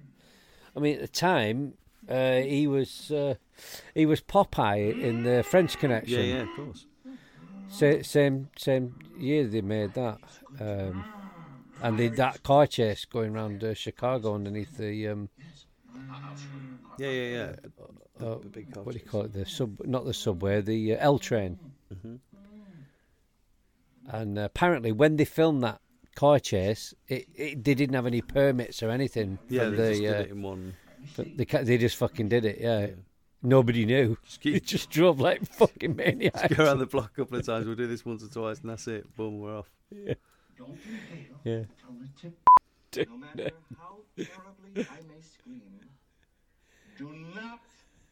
I 0.75 0.79
mean 0.79 0.95
at 0.95 1.01
the 1.01 1.07
time 1.07 1.75
uh, 2.09 2.37
he 2.37 2.65
was 2.65 3.11
uh, 3.11 3.35
he 3.93 4.07
was 4.07 4.21
Popeye 4.21 4.99
in 4.99 5.23
the 5.23 5.43
French 5.43 5.77
Connection. 5.77 6.29
Yeah, 6.29 6.35
yeah, 6.37 6.41
of 6.41 6.55
course. 6.55 6.85
Sa- 7.69 8.01
same 8.01 8.49
same 8.57 8.95
year 9.15 9.45
they 9.45 9.61
made 9.61 9.93
that, 9.93 10.19
um, 10.59 11.05
and 11.79 11.99
they 11.99 12.07
that 12.09 12.41
car 12.41 12.65
chase 12.65 13.05
going 13.05 13.35
around 13.35 13.63
uh, 13.63 13.75
Chicago 13.75 14.33
underneath 14.33 14.77
the 14.77 15.07
um, 15.09 15.29
Yeah, 16.97 17.09
yeah, 17.09 17.29
yeah. 17.29 17.69
The, 18.23 18.39
the 18.39 18.49
big 18.49 18.73
car 18.73 18.83
what 18.83 18.93
do 18.95 18.99
you 19.03 19.05
call 19.09 19.21
it? 19.21 19.33
The 19.33 19.45
sub, 19.45 19.79
not 19.85 20.05
the 20.05 20.13
subway, 20.13 20.61
the 20.61 20.93
uh, 20.93 20.97
L 20.99 21.19
train. 21.19 21.59
Mhm. 21.93 22.19
And 24.07 24.37
uh, 24.37 24.41
apparently, 24.43 24.91
when 24.91 25.15
they 25.17 25.25
filmed 25.25 25.63
that 25.63 25.79
car 26.15 26.39
chase, 26.39 26.93
it, 27.07 27.27
it 27.35 27.63
they 27.63 27.73
didn't 27.73 27.95
have 27.95 28.05
any 28.05 28.21
permits 28.21 28.83
or 28.83 28.89
anything. 28.89 29.39
Yeah, 29.49 29.65
they 29.69 29.75
the, 29.75 29.89
just 29.89 30.01
did 30.01 30.13
uh, 30.15 30.19
it 30.19 30.31
in 30.31 30.41
one. 30.41 30.73
but 31.15 31.37
they 31.37 31.45
ca- 31.45 31.63
they 31.63 31.77
just 31.77 31.95
fucking 31.97 32.27
did 32.29 32.45
it. 32.45 32.57
Yeah, 32.59 32.87
nobody 33.41 33.85
knew. 33.85 34.17
Just 34.25 34.41
They 34.43 34.51
keep 34.53 34.65
just 34.65 34.89
drove 34.89 35.19
like 35.19 35.45
fucking 35.53 35.95
maniacs. 35.95 36.53
go 36.53 36.65
around 36.65 36.79
the 36.79 36.85
block 36.85 37.11
a 37.17 37.21
couple 37.21 37.37
of 37.39 37.45
times. 37.45 37.65
We'll 37.65 37.75
do 37.75 37.87
this 37.87 38.05
once 38.05 38.23
or 38.23 38.27
twice, 38.27 38.59
and 38.61 38.69
that's 38.69 38.87
it. 38.87 39.15
Boom, 39.15 39.39
we're 39.39 39.57
off. 39.59 39.69
Yeah. 39.91 40.13
Yeah. 41.43 41.63
from 41.77 41.99
the 41.99 42.09
tip. 42.21 42.37
No 43.09 43.17
matter 43.17 43.49
how 43.79 43.97
terribly 44.15 44.85
I 44.87 45.01
may 45.07 45.19
scream, 45.21 45.61
do 46.95 47.09
not 47.33 47.61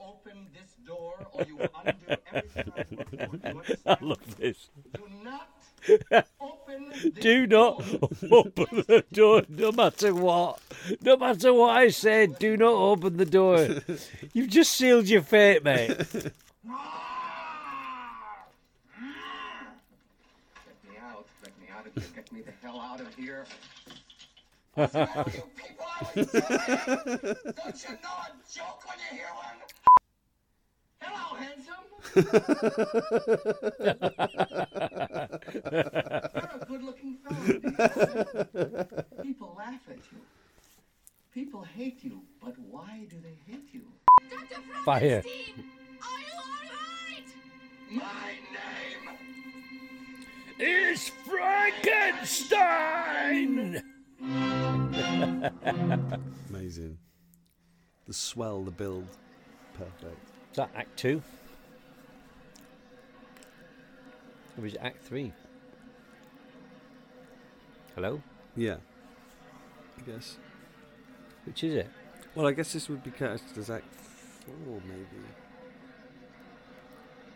open 0.05 0.47
this 0.53 0.71
door 0.85 1.13
or 1.31 1.43
you 1.45 1.57
will 1.57 1.69
undo 1.85 2.15
everything 2.31 2.71
I've 2.77 2.91
worked 2.91 3.15
for. 3.19 3.37
Do 3.37 3.49
you 3.67 3.77
I 3.85 3.97
love 4.01 4.37
this. 4.37 4.69
Do 4.93 5.01
not 5.23 5.49
open 6.39 6.89
this 7.03 7.23
Do 7.23 7.47
not 7.47 7.77
door. 7.79 8.09
open 8.31 8.83
the 8.87 9.03
door, 9.11 9.43
no 9.49 9.71
matter 9.71 10.13
what. 10.13 10.59
No 11.01 11.17
matter 11.17 11.53
what 11.53 11.75
I 11.77 11.89
said, 11.89 12.37
do 12.39 12.57
not 12.57 12.73
open 12.73 13.17
the 13.17 13.25
door. 13.25 13.67
You've 14.33 14.49
just 14.49 14.71
sealed 14.73 15.07
your 15.07 15.21
fate, 15.21 15.63
mate. 15.63 15.97
Get 15.97 16.07
me 20.87 20.97
out. 21.01 21.25
Get 21.43 21.53
me 21.59 21.67
out 21.75 21.87
of 21.87 21.93
here. 21.93 22.03
Get 22.15 22.31
me 22.31 22.41
the 22.41 22.51
hell 22.61 22.79
out 22.79 23.01
of 23.01 23.15
here. 23.15 23.45
What's 24.75 24.93
the 24.93 24.99
matter 24.99 25.23
with 25.25 25.35
you 25.35 25.43
people? 25.55 25.85
I 25.85 26.01
was. 26.15 26.31
Don't 26.31 27.83
you 27.83 27.95
know 28.01 28.17
a 28.21 28.31
joke 28.53 28.81
when 28.87 28.97
you 28.99 29.17
hear 29.17 29.27
one? 29.35 29.40
Hello, 31.41 31.49
handsome. 31.49 31.73
You're 36.35 36.53
a 36.53 36.65
good-looking 36.67 37.17
fellow. 37.23 37.47
People 39.23 39.55
laugh 39.57 39.81
at 39.89 39.97
you. 40.11 40.19
People 41.33 41.63
hate 41.63 42.03
you, 42.03 42.21
but 42.43 42.53
why 42.59 43.07
do 43.09 43.15
they 43.21 43.37
hate 43.51 43.69
you? 43.73 43.81
Fire. 44.85 45.23
My 47.89 48.33
name 48.53 49.09
It's 50.59 51.09
Frankenstein! 51.09 53.81
Amazing. 56.49 56.97
The 58.05 58.13
swell, 58.13 58.63
the 58.63 58.71
build, 58.71 59.07
perfect. 59.73 60.30
Is 60.51 60.57
that 60.57 60.69
Act 60.75 60.97
Two? 60.97 61.21
Or 64.57 64.63
was 64.63 64.73
it 64.73 64.79
Act 64.81 65.01
Three? 65.03 65.31
Hello? 67.95 68.21
Yeah, 68.55 68.75
I 69.97 70.01
guess. 70.09 70.37
Which 71.45 71.63
is 71.63 71.75
it? 71.75 71.89
Well, 72.35 72.47
I 72.47 72.51
guess 72.51 72.73
this 72.73 72.89
would 72.89 73.03
be 73.03 73.11
cast 73.11 73.57
as 73.57 73.69
Act 73.69 73.85
Four, 73.93 74.81
maybe. 74.87 75.23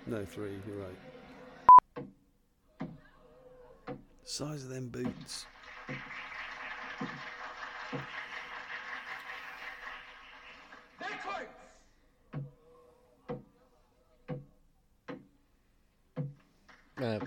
No, 0.08 0.26
three. 0.26 0.60
You're 0.68 0.86
right. 0.86 0.98
Size 4.24 4.64
of 4.64 4.70
them 4.70 4.90
boots. 4.90 5.46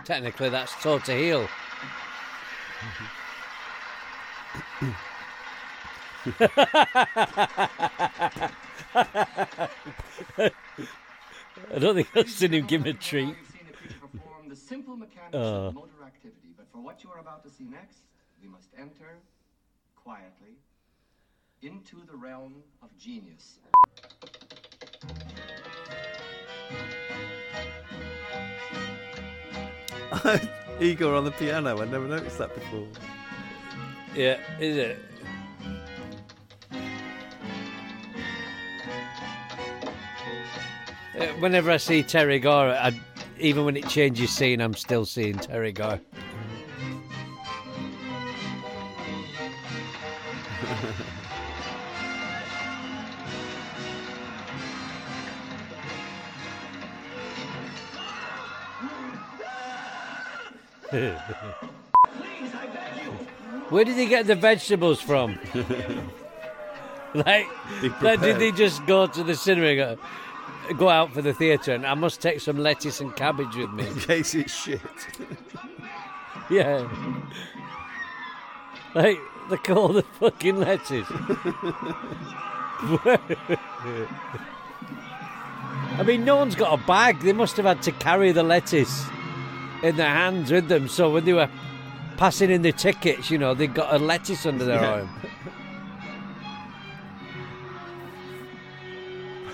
Technically, 0.08 0.48
that's 0.48 0.74
Toe 0.82 0.98
to 1.00 1.12
Heel. 1.14 1.46
I 11.74 11.78
don't 11.78 11.94
think 11.94 12.08
I've 12.14 12.28
seen 12.30 12.54
him 12.54 12.66
give 12.66 12.86
him 12.86 12.94
a 12.94 12.98
treat. 12.98 13.28
You've 13.28 13.36
seen 13.52 13.66
a 13.68 13.72
creature 13.76 14.00
perform 14.00 14.48
the 14.48 14.56
simple 14.56 14.96
mechanics 14.96 15.34
Uh. 15.34 15.68
of 15.68 15.74
motor 15.74 16.02
activity, 16.06 16.54
but 16.56 16.66
for 16.72 16.78
what 16.80 17.04
you 17.04 17.10
are 17.10 17.18
about 17.20 17.42
to 17.44 17.50
see 17.50 17.64
next, 17.64 17.98
we 18.42 18.48
must 18.48 18.68
enter 18.78 19.18
quietly 19.96 20.56
into 21.62 22.04
the 22.06 22.16
realm 22.16 22.62
of 22.82 22.88
genius. 22.98 23.58
Igor 30.80 31.14
on 31.14 31.24
the 31.24 31.30
piano. 31.32 31.80
I 31.80 31.84
never 31.86 32.06
noticed 32.06 32.38
that 32.38 32.54
before. 32.54 32.86
Yeah, 34.14 34.38
is 34.58 34.76
it? 34.76 34.98
Uh, 41.18 41.26
Whenever 41.40 41.70
I 41.70 41.76
see 41.76 42.02
Teri 42.02 42.40
Garr, 42.40 42.70
I, 42.70 42.98
even 43.38 43.64
when 43.64 43.76
it 43.76 43.88
changes 43.88 44.30
scene, 44.30 44.60
I'm 44.60 44.74
still 44.74 45.04
seeing 45.04 45.34
Teri 45.36 45.74
Garr. 45.74 46.00
Where 63.68 63.84
did 63.84 63.96
he 63.98 64.06
get 64.06 64.26
the 64.26 64.34
vegetables 64.34 65.02
from? 65.02 65.38
like, 67.14 67.46
like, 68.00 68.20
did 68.22 68.38
they 68.38 68.52
just 68.52 68.86
go 68.86 69.06
to 69.06 69.22
the 69.22 69.34
cinema 69.34 69.76
go, 69.76 69.98
go 70.78 70.88
out 70.88 71.12
for 71.12 71.20
the 71.20 71.34
theatre 71.34 71.74
and 71.74 71.86
I 71.86 71.92
must 71.92 72.22
take 72.22 72.40
some 72.40 72.56
lettuce 72.56 73.02
and 73.02 73.14
cabbage 73.14 73.54
with 73.54 73.70
me? 73.70 73.86
In 73.88 74.00
case 74.00 74.34
it's 74.34 74.54
shit. 74.54 74.80
Yeah. 76.48 76.88
Like, 78.94 79.18
look 79.50 79.68
at 79.68 79.76
all 79.76 79.88
the 79.88 80.02
fucking 80.02 80.58
lettuce. 80.60 81.06
I 85.98 86.02
mean, 86.06 86.24
no 86.24 86.36
one's 86.36 86.54
got 86.54 86.72
a 86.72 86.82
bag. 86.86 87.20
They 87.20 87.34
must 87.34 87.58
have 87.58 87.66
had 87.66 87.82
to 87.82 87.92
carry 87.92 88.32
the 88.32 88.42
lettuce 88.42 89.06
in 89.82 89.96
their 89.96 90.08
hands 90.08 90.50
with 90.50 90.68
them. 90.68 90.88
So 90.88 91.10
when 91.10 91.24
they 91.24 91.32
were 91.32 91.48
passing 92.16 92.50
in 92.50 92.62
the 92.62 92.72
tickets, 92.72 93.30
you 93.30 93.38
know, 93.38 93.54
they 93.54 93.66
got 93.66 93.94
a 93.94 93.98
lettuce 93.98 94.44
under 94.46 94.64
their 94.64 94.80
Yeah. 94.80 94.90
arm. 94.92 95.08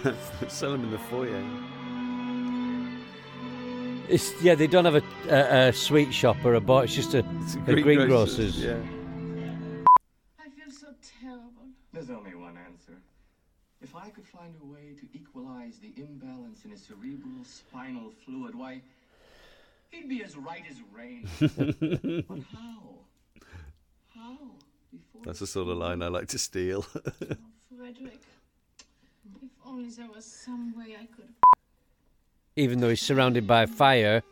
Sell 0.49 0.73
them 0.73 0.85
in 0.85 0.91
the 0.91 0.99
foyer. 0.99 1.43
It's, 4.09 4.35
yeah, 4.43 4.55
they 4.55 4.67
don't 4.67 4.85
have 4.85 4.97
a, 4.97 5.03
a, 5.31 5.69
a 5.69 5.73
sweet 5.73 6.13
shop 6.13 6.37
or 6.45 6.55
a 6.55 6.61
bar. 6.61 6.85
It's 6.85 6.95
just 6.95 7.15
a, 7.15 7.25
It's 7.41 7.55
a 7.55 7.81
greengrocers. 7.81 8.59
Yeah. 8.63 8.77
I 10.39 10.49
feel 10.51 10.71
so 10.71 10.89
terrible. 11.23 11.69
There's 11.95 12.11
only 12.11 12.35
one 12.35 12.59
answer. 12.67 12.93
If 13.81 13.97
I 13.97 14.11
could 14.11 14.27
find 14.27 14.55
a 14.63 14.67
way 14.67 14.93
to 15.01 15.07
equalize 15.19 15.79
the 15.79 15.93
imbalance 15.97 16.65
in 16.67 16.71
his 16.73 16.83
cerebral 16.83 17.45
spinal 17.45 18.13
fluid, 18.27 18.55
why, 18.55 18.83
he'd 19.95 20.09
be 20.09 20.23
as 20.25 20.37
right 20.37 20.65
as 20.69 20.77
rain. 20.93 21.29
but 21.41 22.39
how? 22.53 22.95
How? 24.15 24.39
Before 24.93 25.23
That's 25.25 25.41
the 25.41 25.47
sort 25.47 25.69
of 25.69 25.77
line 25.77 26.03
I 26.03 26.09
like 26.09 26.29
to 26.29 26.39
steal. 26.39 26.83
Frederick, 27.77 28.21
if 29.43 29.51
only 29.65 29.89
there 29.91 30.09
was 30.15 30.25
some 30.25 30.77
way 30.77 30.97
I 31.01 31.07
could. 31.07 31.29
Even 32.57 32.81
though 32.81 32.91
he's 32.91 33.03
surrounded 33.03 33.47
by 33.47 33.67
fire. 33.67 34.23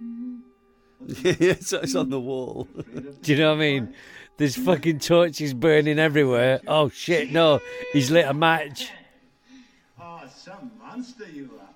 yeah, 1.06 1.34
it's, 1.40 1.72
it's 1.72 1.94
on 1.94 2.10
the 2.10 2.20
wall. 2.20 2.68
Do 3.22 3.32
you 3.32 3.38
know 3.38 3.50
what 3.50 3.56
I 3.56 3.60
mean? 3.60 3.94
There's 4.36 4.56
fucking 4.56 5.00
torches 5.00 5.52
burning 5.52 5.98
everywhere. 5.98 6.60
Oh 6.68 6.88
shit, 6.88 7.32
no. 7.32 7.60
He's 7.92 8.10
lit 8.10 8.26
a 8.26 8.34
match. 8.34 8.90
Oh, 10.00 10.22
some 10.32 10.70
monster 10.78 11.28
you 11.28 11.50
are. 11.60 11.67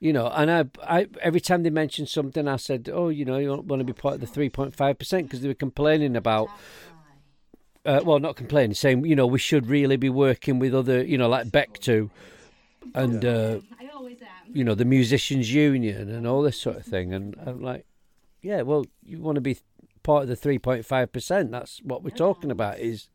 You 0.00 0.12
know, 0.12 0.28
and 0.28 0.48
I, 0.48 0.64
I 0.86 1.06
every 1.20 1.40
time 1.40 1.64
they 1.64 1.70
mentioned 1.70 2.08
something, 2.08 2.46
I 2.46 2.56
said, 2.56 2.88
"Oh, 2.92 3.08
you 3.08 3.24
know, 3.24 3.38
you 3.38 3.48
want 3.50 3.80
to 3.80 3.84
be 3.84 3.92
part 3.92 4.14
of 4.14 4.20
the 4.20 4.28
three 4.28 4.48
point 4.48 4.76
five 4.76 4.96
percent," 4.96 5.26
because 5.26 5.40
they 5.40 5.48
were 5.48 5.54
complaining 5.54 6.14
about, 6.14 6.50
uh, 7.84 8.00
well, 8.04 8.20
not 8.20 8.36
complaining, 8.36 8.74
saying, 8.74 9.04
you 9.04 9.16
know, 9.16 9.26
we 9.26 9.40
should 9.40 9.66
really 9.66 9.96
be 9.96 10.08
working 10.08 10.60
with 10.60 10.72
other, 10.72 11.02
you 11.04 11.18
know, 11.18 11.28
like 11.28 11.48
Bectu, 11.48 12.10
and 12.94 13.24
uh, 13.24 13.58
I 13.80 13.88
always 13.92 14.22
am. 14.22 14.28
you 14.54 14.62
know, 14.62 14.76
the 14.76 14.84
musicians 14.84 15.52
union 15.52 16.08
and 16.08 16.28
all 16.28 16.42
this 16.42 16.60
sort 16.60 16.76
of 16.76 16.84
thing. 16.84 17.12
And 17.12 17.34
I'm 17.44 17.60
like, 17.60 17.84
yeah, 18.40 18.62
well, 18.62 18.86
you 19.02 19.20
want 19.20 19.34
to 19.34 19.40
be 19.40 19.58
part 20.04 20.22
of 20.22 20.28
the 20.28 20.36
three 20.36 20.60
point 20.60 20.86
five 20.86 21.10
percent. 21.10 21.50
That's 21.50 21.80
what 21.82 22.04
we're 22.04 22.10
talking 22.10 22.52
about. 22.52 22.78
Is 22.78 23.08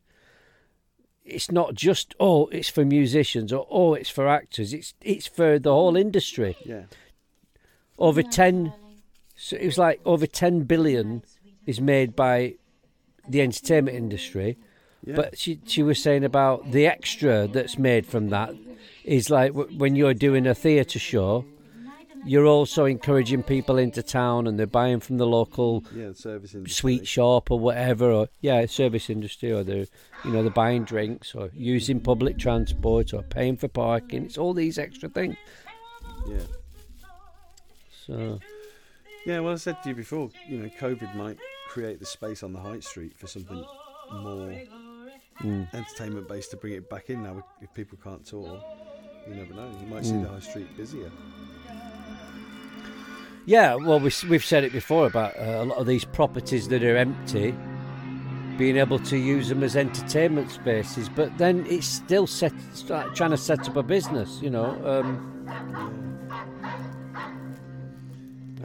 it's 1.24 1.50
not 1.50 1.74
just 1.74 2.14
oh, 2.20 2.46
it's 2.48 2.68
for 2.68 2.84
musicians 2.84 3.52
or 3.52 3.66
oh, 3.70 3.94
it's 3.94 4.10
for 4.10 4.28
actors. 4.28 4.72
It's 4.72 4.94
it's 5.00 5.26
for 5.26 5.58
the 5.58 5.72
whole 5.72 5.96
industry. 5.96 6.56
Yeah. 6.64 6.84
Over 7.98 8.22
Good 8.22 8.26
night, 8.26 8.32
ten, 8.32 8.64
darling. 8.64 9.00
so 9.36 9.56
it 9.56 9.64
was 9.66 9.78
like 9.78 10.00
over 10.04 10.26
ten 10.26 10.62
billion 10.62 11.22
is 11.66 11.80
made 11.80 12.14
by 12.14 12.54
the 13.28 13.40
entertainment 13.40 13.96
industry. 13.96 14.58
Yeah. 15.04 15.16
But 15.16 15.38
she 15.38 15.60
she 15.66 15.82
was 15.82 16.02
saying 16.02 16.24
about 16.24 16.72
the 16.72 16.86
extra 16.86 17.46
that's 17.46 17.78
made 17.78 18.06
from 18.06 18.28
that 18.30 18.54
is 19.04 19.30
like 19.30 19.52
w- 19.54 19.78
when 19.78 19.96
you're 19.96 20.14
doing 20.14 20.46
a 20.46 20.54
theatre 20.54 20.98
show, 20.98 21.44
you're 22.26 22.46
also 22.46 22.84
encouraging 22.84 23.42
people 23.42 23.76
into 23.78 24.02
town 24.02 24.46
and 24.46 24.58
they're 24.58 24.66
buying 24.66 25.00
from 25.00 25.18
the 25.18 25.26
local 25.26 25.84
yeah, 25.94 26.12
service 26.14 26.54
industry. 26.54 26.74
sweet 26.80 27.06
shop 27.06 27.50
or 27.50 27.58
whatever, 27.58 28.10
or 28.10 28.28
yeah, 28.40 28.66
service 28.66 29.10
industry, 29.10 29.52
or 29.52 29.62
they're 29.62 29.86
you 30.24 30.30
know 30.30 30.42
they're 30.42 30.50
buying 30.50 30.84
drinks 30.84 31.34
or 31.34 31.50
using 31.54 32.00
public 32.00 32.38
transport 32.38 33.12
or 33.12 33.22
paying 33.22 33.56
for 33.56 33.68
parking. 33.68 34.24
It's 34.24 34.38
all 34.38 34.54
these 34.54 34.78
extra 34.78 35.08
things. 35.08 35.36
Yeah. 36.26 36.38
So 38.06 38.38
Yeah, 39.26 39.40
well, 39.40 39.54
I 39.54 39.56
said 39.56 39.82
to 39.82 39.88
you 39.90 39.94
before, 39.94 40.30
you 40.48 40.58
know, 40.58 40.68
COVID 40.78 41.14
might 41.16 41.38
create 41.68 41.98
the 42.00 42.06
space 42.06 42.42
on 42.42 42.52
the 42.52 42.60
high 42.60 42.80
street 42.80 43.16
for 43.18 43.26
something 43.26 43.64
more 44.12 44.52
mm, 45.40 45.74
entertainment 45.74 46.28
based 46.28 46.50
to 46.52 46.56
bring 46.56 46.74
it 46.74 46.88
back 46.90 47.08
in 47.10 47.22
now. 47.22 47.42
If 47.60 47.72
people 47.74 47.98
can't 48.02 48.24
tour, 48.24 48.62
you 49.28 49.34
never 49.34 49.54
know. 49.54 49.70
You 49.80 49.86
might 49.86 50.04
see 50.04 50.12
Mm. 50.12 50.22
the 50.24 50.28
high 50.28 50.40
street 50.40 50.76
busier. 50.76 51.10
Yeah, 53.46 53.74
well 53.74 54.00
we, 54.00 54.10
we've 54.28 54.44
said 54.44 54.64
it 54.64 54.72
before 54.72 55.06
about 55.06 55.36
uh, 55.38 55.62
a 55.62 55.64
lot 55.64 55.78
of 55.78 55.86
these 55.86 56.04
properties 56.04 56.68
that 56.68 56.82
are 56.82 56.96
empty. 56.96 57.54
Being 58.56 58.76
able 58.76 59.00
to 59.00 59.16
use 59.16 59.48
them 59.48 59.64
as 59.64 59.74
entertainment 59.76 60.48
spaces, 60.48 61.08
but 61.08 61.36
then 61.38 61.66
it's 61.68 61.88
still 61.88 62.28
set, 62.28 62.52
trying 62.86 63.30
to 63.30 63.36
set 63.36 63.68
up 63.68 63.74
a 63.74 63.82
business, 63.82 64.38
you 64.40 64.48
know. 64.48 64.80
Um, 64.86 65.30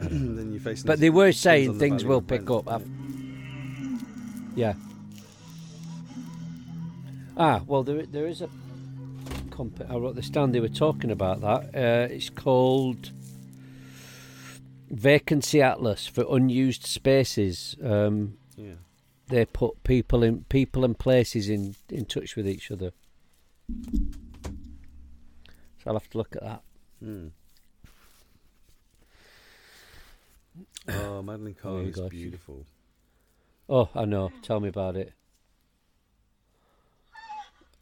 then 0.00 0.52
you're 0.52 0.60
facing. 0.60 0.86
But 0.86 1.00
they 1.00 1.10
were 1.10 1.32
saying 1.32 1.72
the 1.72 1.78
things 1.80 2.04
will 2.04 2.22
pick 2.22 2.48
up. 2.48 2.82
Yeah. 4.54 4.74
Ah, 7.36 7.62
well, 7.66 7.82
there 7.82 8.06
there 8.06 8.28
is 8.28 8.42
a 8.42 8.48
comp- 9.50 9.90
I 9.90 9.96
wrote 9.96 10.14
this 10.14 10.30
down. 10.30 10.52
They 10.52 10.60
were 10.60 10.68
talking 10.68 11.10
about 11.10 11.40
that. 11.40 11.74
Uh, 11.74 12.14
it's 12.14 12.30
called 12.30 13.10
Vacancy 14.90 15.62
Atlas 15.62 16.06
for 16.06 16.24
unused 16.28 16.84
spaces. 16.86 17.76
Um, 17.82 18.36
Yeah. 18.56 18.74
they 19.28 19.44
put 19.46 19.82
people 19.84 20.22
in 20.24 20.44
people 20.44 20.84
and 20.84 20.98
places 20.98 21.48
in 21.48 21.76
in 21.88 22.04
touch 22.06 22.34
with 22.36 22.48
each 22.48 22.70
other. 22.70 22.92
So 25.78 25.86
I'll 25.86 25.94
have 25.94 26.10
to 26.10 26.18
look 26.18 26.34
at 26.36 26.42
that. 26.42 26.62
Hmm. 27.00 27.28
Oh, 30.88 31.22
Madeline 31.22 31.54
There 31.54 31.62
Kahn 31.62 31.82
you 31.82 31.88
is 31.90 31.96
go. 31.96 32.08
beautiful. 32.08 32.66
Oh, 33.68 33.88
I 33.94 34.04
know. 34.04 34.32
Tell 34.42 34.58
me 34.58 34.68
about 34.68 34.96
it. 34.96 35.12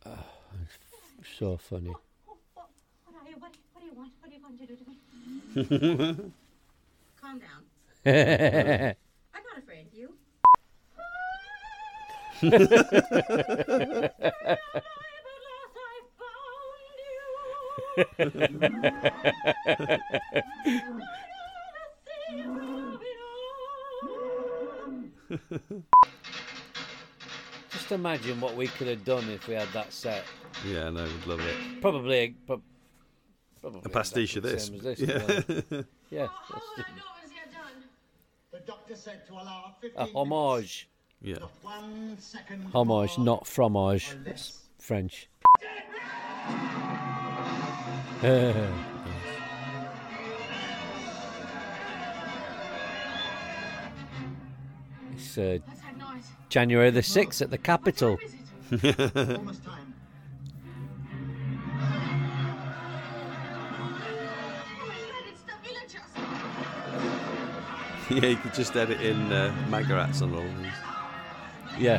Oh, 0.05 0.11
it's 1.19 1.29
so 1.39 1.57
funny. 1.57 1.89
What 1.89 1.97
are 3.15 3.31
you? 3.31 3.37
What, 3.39 3.53
what 3.73 3.81
do 3.81 3.87
you 3.87 3.95
want? 3.95 4.13
What 4.21 4.31
are 4.31 4.35
you 4.35 4.41
going 4.43 4.59
to 4.59 4.67
do 4.67 6.15
to 6.15 6.23
me? 6.23 6.33
Calm 7.41 7.65
down. 8.05 8.95
I'm 9.35 9.43
not 9.45 9.59
afraid 9.59 9.87
of 9.87 9.95
you. 9.95 10.15
Just 27.71 27.93
imagine 27.93 28.41
what 28.41 28.57
we 28.57 28.67
could 28.69 28.89
have 28.89 29.05
done 29.05 29.29
if 29.31 29.47
we 29.47 29.55
had 29.55 29.69
that 29.73 29.93
set. 29.93 30.25
Yeah, 30.67 30.91
no, 30.91 31.03
would 31.03 31.27
love 31.27 31.41
it. 31.41 31.81
Probably, 31.81 32.35
but 32.47 32.61
probably 33.61 33.83
A 33.85 33.89
pastiche 33.89 34.37
of 34.37 34.45
exactly 34.45 34.79
this. 34.79 34.99
same 34.99 35.11
as 35.11 35.69
this. 35.69 35.87
Yeah. 36.11 36.19
Yeah, 36.21 36.21
yeah 36.21 36.23
All 36.55 36.63
that's 36.77 36.89
I 36.89 36.93
know 36.97 37.03
is 37.25 37.31
you're 37.33 37.53
done. 37.53 37.85
The 38.51 38.58
doctor 38.58 38.58
said 38.58 38.58
to 38.58 38.58
allow 38.58 38.58
15 38.58 38.58
a 39.97 40.07
homage. 40.15 40.89
yeah. 41.23 41.35
minutes, 41.35 42.37
Homage, 42.75 43.19
not 43.19 43.47
fromage. 43.47 44.13
or 44.13 44.23
That's. 44.25 44.59
French. 44.79 45.29
it's 48.21 48.29
uh, 55.39 55.59
What's 55.65 55.81
that 55.81 55.99
noise? 55.99 56.25
January 56.49 56.91
the 56.91 57.01
6th 57.01 57.43
at 57.43 57.51
the 57.51 57.59
Capitol. 57.59 58.19
yeah, 68.11 68.27
you 68.27 68.37
could 68.37 68.55
just 68.55 68.75
edit 68.77 69.01
in 69.01 69.33
uh, 69.33 69.55
Magarats 69.69 70.23
on 70.23 70.35
all 70.35 70.41
of 70.41 70.59
these. 70.63 70.73
Yeah. 71.79 71.99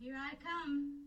Here 0.00 0.16
I 0.16 0.34
come. 0.42 0.98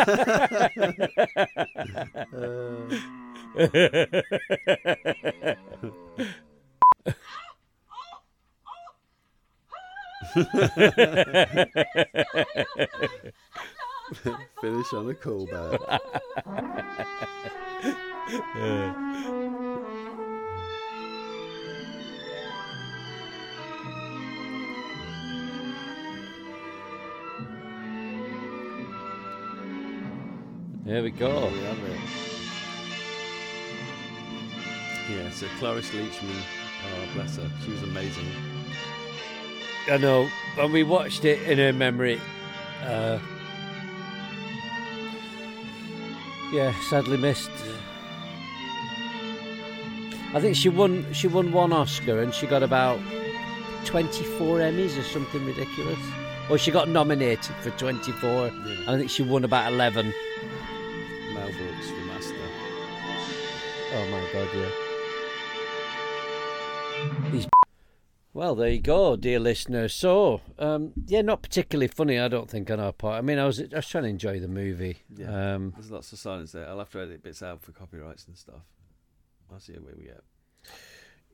Finish 14.61 14.93
on 14.93 15.09
a 15.09 15.13
cool 15.15 15.45
bad. 15.47 15.79
There 30.93 31.01
we 31.01 31.09
go. 31.09 31.47
we 31.47 31.57
have 31.61 31.79
it. 31.85 31.99
Yeah, 35.09 35.31
so 35.31 35.47
Cloris 35.57 35.89
Leachman, 35.89 36.39
oh 36.85 37.13
bless 37.15 37.37
her, 37.37 37.49
she 37.65 37.71
was 37.71 37.81
amazing. 37.81 38.27
I 39.89 39.97
know. 39.97 40.29
When 40.53 40.71
we 40.71 40.83
watched 40.83 41.25
it 41.25 41.41
in 41.49 41.57
her 41.57 41.73
memory, 41.73 42.21
uh, 42.83 43.17
yeah, 46.53 46.79
sadly 46.81 47.17
missed. 47.17 47.49
I 50.35 50.39
think 50.39 50.55
she 50.55 50.69
won. 50.69 51.11
She 51.11 51.27
won 51.27 51.51
one 51.51 51.73
Oscar 51.73 52.21
and 52.21 52.31
she 52.31 52.45
got 52.45 52.61
about 52.61 52.99
twenty-four 53.85 54.59
Emmys 54.59 54.95
or 54.99 55.03
something 55.03 55.43
ridiculous. 55.43 55.97
Or 56.51 56.59
she 56.59 56.69
got 56.69 56.87
nominated 56.87 57.55
for 57.61 57.71
twenty-four. 57.71 58.49
Yeah. 58.49 58.75
I 58.87 58.95
think 58.95 59.09
she 59.09 59.23
won 59.23 59.43
about 59.43 59.73
eleven. 59.73 60.13
Mel 61.43 61.51
Brooks, 61.51 61.87
the 61.89 61.95
master. 62.05 62.35
Oh 63.95 64.07
my 64.09 64.23
god, 64.31 64.47
yeah. 64.55 64.71
He's 67.31 67.47
well, 68.33 68.55
there 68.55 68.69
you 68.69 68.79
go, 68.79 69.17
dear 69.17 69.39
listener. 69.41 69.89
So, 69.89 70.39
um, 70.57 70.93
yeah, 71.05 71.21
not 71.21 71.41
particularly 71.41 71.87
funny, 71.89 72.17
I 72.17 72.29
don't 72.29 72.49
think, 72.49 72.71
on 72.71 72.79
our 72.79 72.93
part. 72.93 73.17
I 73.17 73.21
mean, 73.21 73.39
I 73.39 73.45
was 73.45 73.59
I 73.59 73.65
was 73.75 73.87
trying 73.89 74.03
to 74.05 74.09
enjoy 74.09 74.39
the 74.39 74.47
movie. 74.47 74.99
Yeah. 75.13 75.55
Um, 75.55 75.73
There's 75.75 75.91
lots 75.91 76.13
of 76.13 76.19
silence 76.19 76.53
there. 76.53 76.67
I'll 76.69 76.79
have 76.79 76.91
to 76.91 77.01
edit 77.01 77.21
bits 77.23 77.43
out 77.43 77.61
for 77.61 77.73
copyrights 77.73 78.25
and 78.27 78.37
stuff. 78.37 78.61
I'll 79.51 79.59
see 79.59 79.73
where 79.73 79.93
we 79.97 80.05
get. 80.05 80.21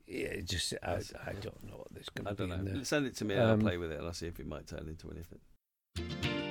yeah, 0.08 0.40
just 0.42 0.74
I, 0.82 1.00
I 1.24 1.32
don't 1.40 1.62
know 1.70 1.76
what 1.76 1.86
there's 1.92 2.08
going 2.08 2.26
I 2.26 2.30
to 2.30 2.34
be 2.36 2.48
don't 2.48 2.58
in 2.58 2.64
know. 2.64 2.72
there. 2.72 2.84
Send 2.84 3.06
it 3.06 3.14
to 3.18 3.24
me 3.24 3.34
and 3.36 3.44
Um, 3.44 3.50
I'll 3.50 3.58
play 3.58 3.76
with 3.76 3.92
it 3.92 3.98
and 3.98 4.06
I'll 4.08 4.12
see 4.12 4.26
if 4.26 4.40
it 4.40 4.46
might 4.48 4.66
turn 4.66 4.88
into 4.88 5.08
anything. 5.12 6.49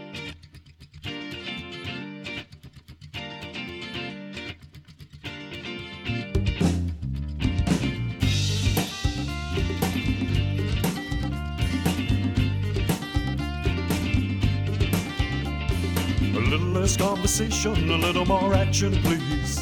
Conversation, 17.00 17.90
a 17.90 17.98
little 17.98 18.26
more 18.26 18.54
action, 18.54 18.92
please. 19.04 19.58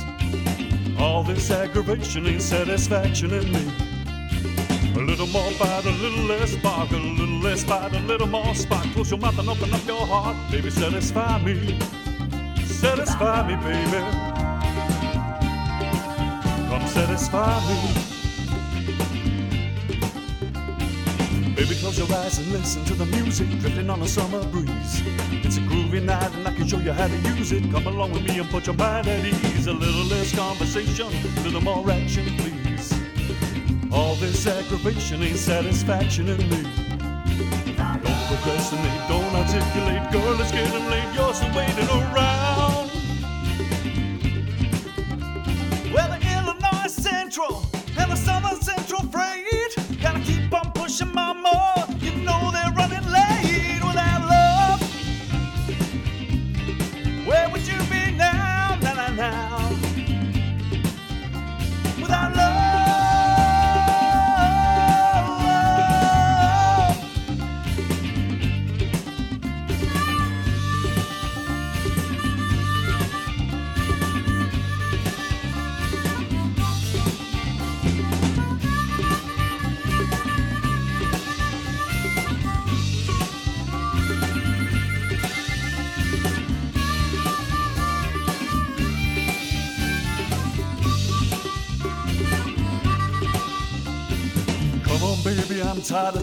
All 0.98 1.24
this 1.24 1.52
aggravation 1.52 2.26
ain't 2.26 2.42
satisfaction 2.42 3.32
in 3.32 3.52
me. 3.52 3.72
A 4.96 5.04
little 5.06 5.28
more 5.28 5.52
bite, 5.60 5.86
a 5.86 5.92
little 5.92 6.26
less 6.26 6.54
spark, 6.54 6.90
a 6.90 6.96
little 6.96 7.40
less 7.40 7.64
bite, 7.64 7.94
a 7.94 8.00
little 8.00 8.26
more 8.26 8.56
spark. 8.56 8.86
Close 8.94 9.12
your 9.12 9.20
mouth 9.20 9.38
and 9.38 9.50
open 9.50 9.72
up 9.72 9.86
your 9.86 10.04
heart, 10.08 10.36
baby. 10.52 10.72
Satisfy 10.72 11.40
me, 11.44 11.80
satisfy 12.66 13.48
me, 13.48 13.56
baby. 13.64 14.02
Come 16.70 16.88
satisfy 16.88 17.68
me. 17.68 18.17
Baby, 21.58 21.74
close 21.74 21.98
your 21.98 22.08
eyes 22.20 22.38
and 22.38 22.52
listen 22.52 22.86
to 22.86 22.94
the 22.94 23.08
music 23.08 23.50
drifting 23.60 23.90
on 23.90 24.00
a 24.04 24.08
summer 24.08 24.44
breeze. 24.50 25.02
It's 25.44 25.58
a 25.58 25.62
groovy 25.62 26.04
night 26.04 26.32
and 26.36 26.48
I 26.48 26.54
can 26.54 26.68
show 26.68 26.78
you 26.78 26.92
how 26.92 27.08
to 27.08 27.18
use 27.36 27.52
it. 27.52 27.64
Come 27.72 27.88
along 27.88 28.12
with 28.12 28.22
me 28.28 28.38
and 28.38 28.48
put 28.48 28.68
your 28.68 28.76
mind 28.76 29.08
at 29.08 29.26
ease. 29.26 29.66
A 29.66 29.74
little 29.74 30.04
less 30.04 30.36
conversation, 30.36 31.08
a 31.08 31.42
little 31.42 31.62
more 31.62 31.90
action, 31.90 32.26
please. 32.38 32.94
All 33.92 34.14
this 34.18 34.46
aggravation 34.46 35.24
ain't 35.24 35.40
satisfaction 35.40 36.28
in 36.30 36.38
me. 36.38 36.62
Don't 37.76 38.24
procrastinate, 38.30 39.10
don't 39.10 39.34
articulate, 39.34 40.12
girl, 40.12 40.40
it's 40.40 40.52
getting 40.52 40.88
late. 40.92 41.12
You're 41.16 41.34
still 41.34 41.56
waiting 41.56 41.90
around. 41.90 42.57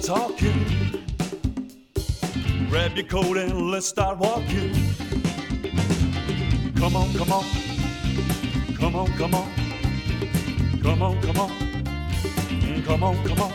Talking. 0.04 0.66
Grab 2.68 2.96
your 2.96 3.06
coat 3.06 3.36
and 3.38 3.70
let's 3.70 3.86
start 3.86 4.18
walking. 4.18 4.74
Come 6.76 6.96
on, 6.96 7.12
come 7.14 7.32
on. 7.32 7.44
Come 8.76 8.96
on, 8.96 9.06
come 9.16 9.34
on. 9.34 9.50
Come 10.82 11.02
on, 11.02 11.20
come 11.22 11.38
on. 11.38 11.50
Mm, 12.50 12.84
Come 12.84 13.02
on, 13.02 13.16
come 13.24 13.40
on. 13.40 13.52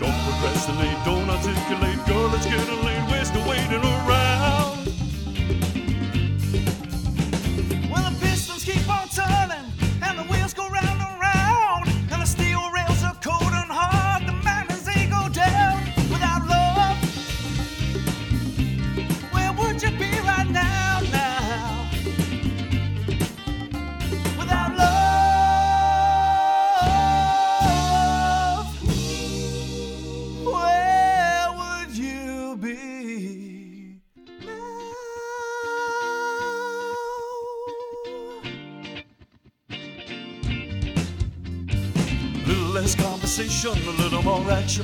Don't 0.00 0.18
procrastinate, 0.24 1.04
don't 1.04 1.30
articulate, 1.30 1.85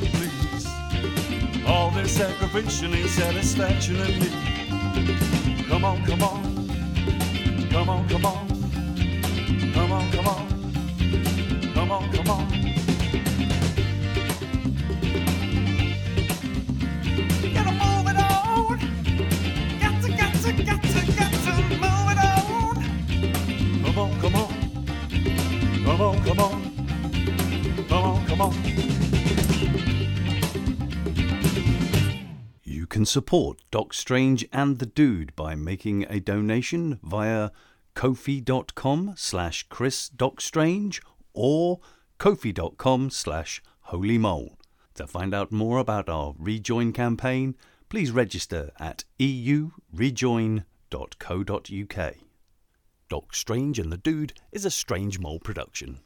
please. 0.00 0.66
All 1.66 1.90
this 1.90 2.18
aggravation 2.20 2.94
ain't 2.94 3.10
satisfaction 3.10 3.96
in. 3.96 4.41
Support 33.12 33.60
Doc 33.70 33.92
Strange 33.92 34.48
and 34.54 34.78
the 34.78 34.86
Dude 34.86 35.36
by 35.36 35.54
making 35.54 36.06
a 36.08 36.18
donation 36.18 36.98
via 37.02 37.50
kofi.com 37.94 39.12
slash 39.18 39.66
Chris 39.68 40.08
Doc 40.08 40.40
Strange 40.40 41.02
or 41.34 41.80
kofi.com 42.18 43.10
slash 43.10 43.62
Holy 43.82 44.16
Mole. 44.16 44.58
To 44.94 45.06
find 45.06 45.34
out 45.34 45.52
more 45.52 45.76
about 45.76 46.08
our 46.08 46.34
Rejoin 46.38 46.92
campaign, 46.92 47.54
please 47.90 48.10
register 48.10 48.70
at 48.80 49.04
eurejoin.co.uk. 49.20 52.14
Doc 53.10 53.34
Strange 53.34 53.78
and 53.78 53.92
the 53.92 53.98
Dude 53.98 54.32
is 54.52 54.64
a 54.64 54.70
Strange 54.70 55.18
Mole 55.18 55.38
production. 55.38 56.00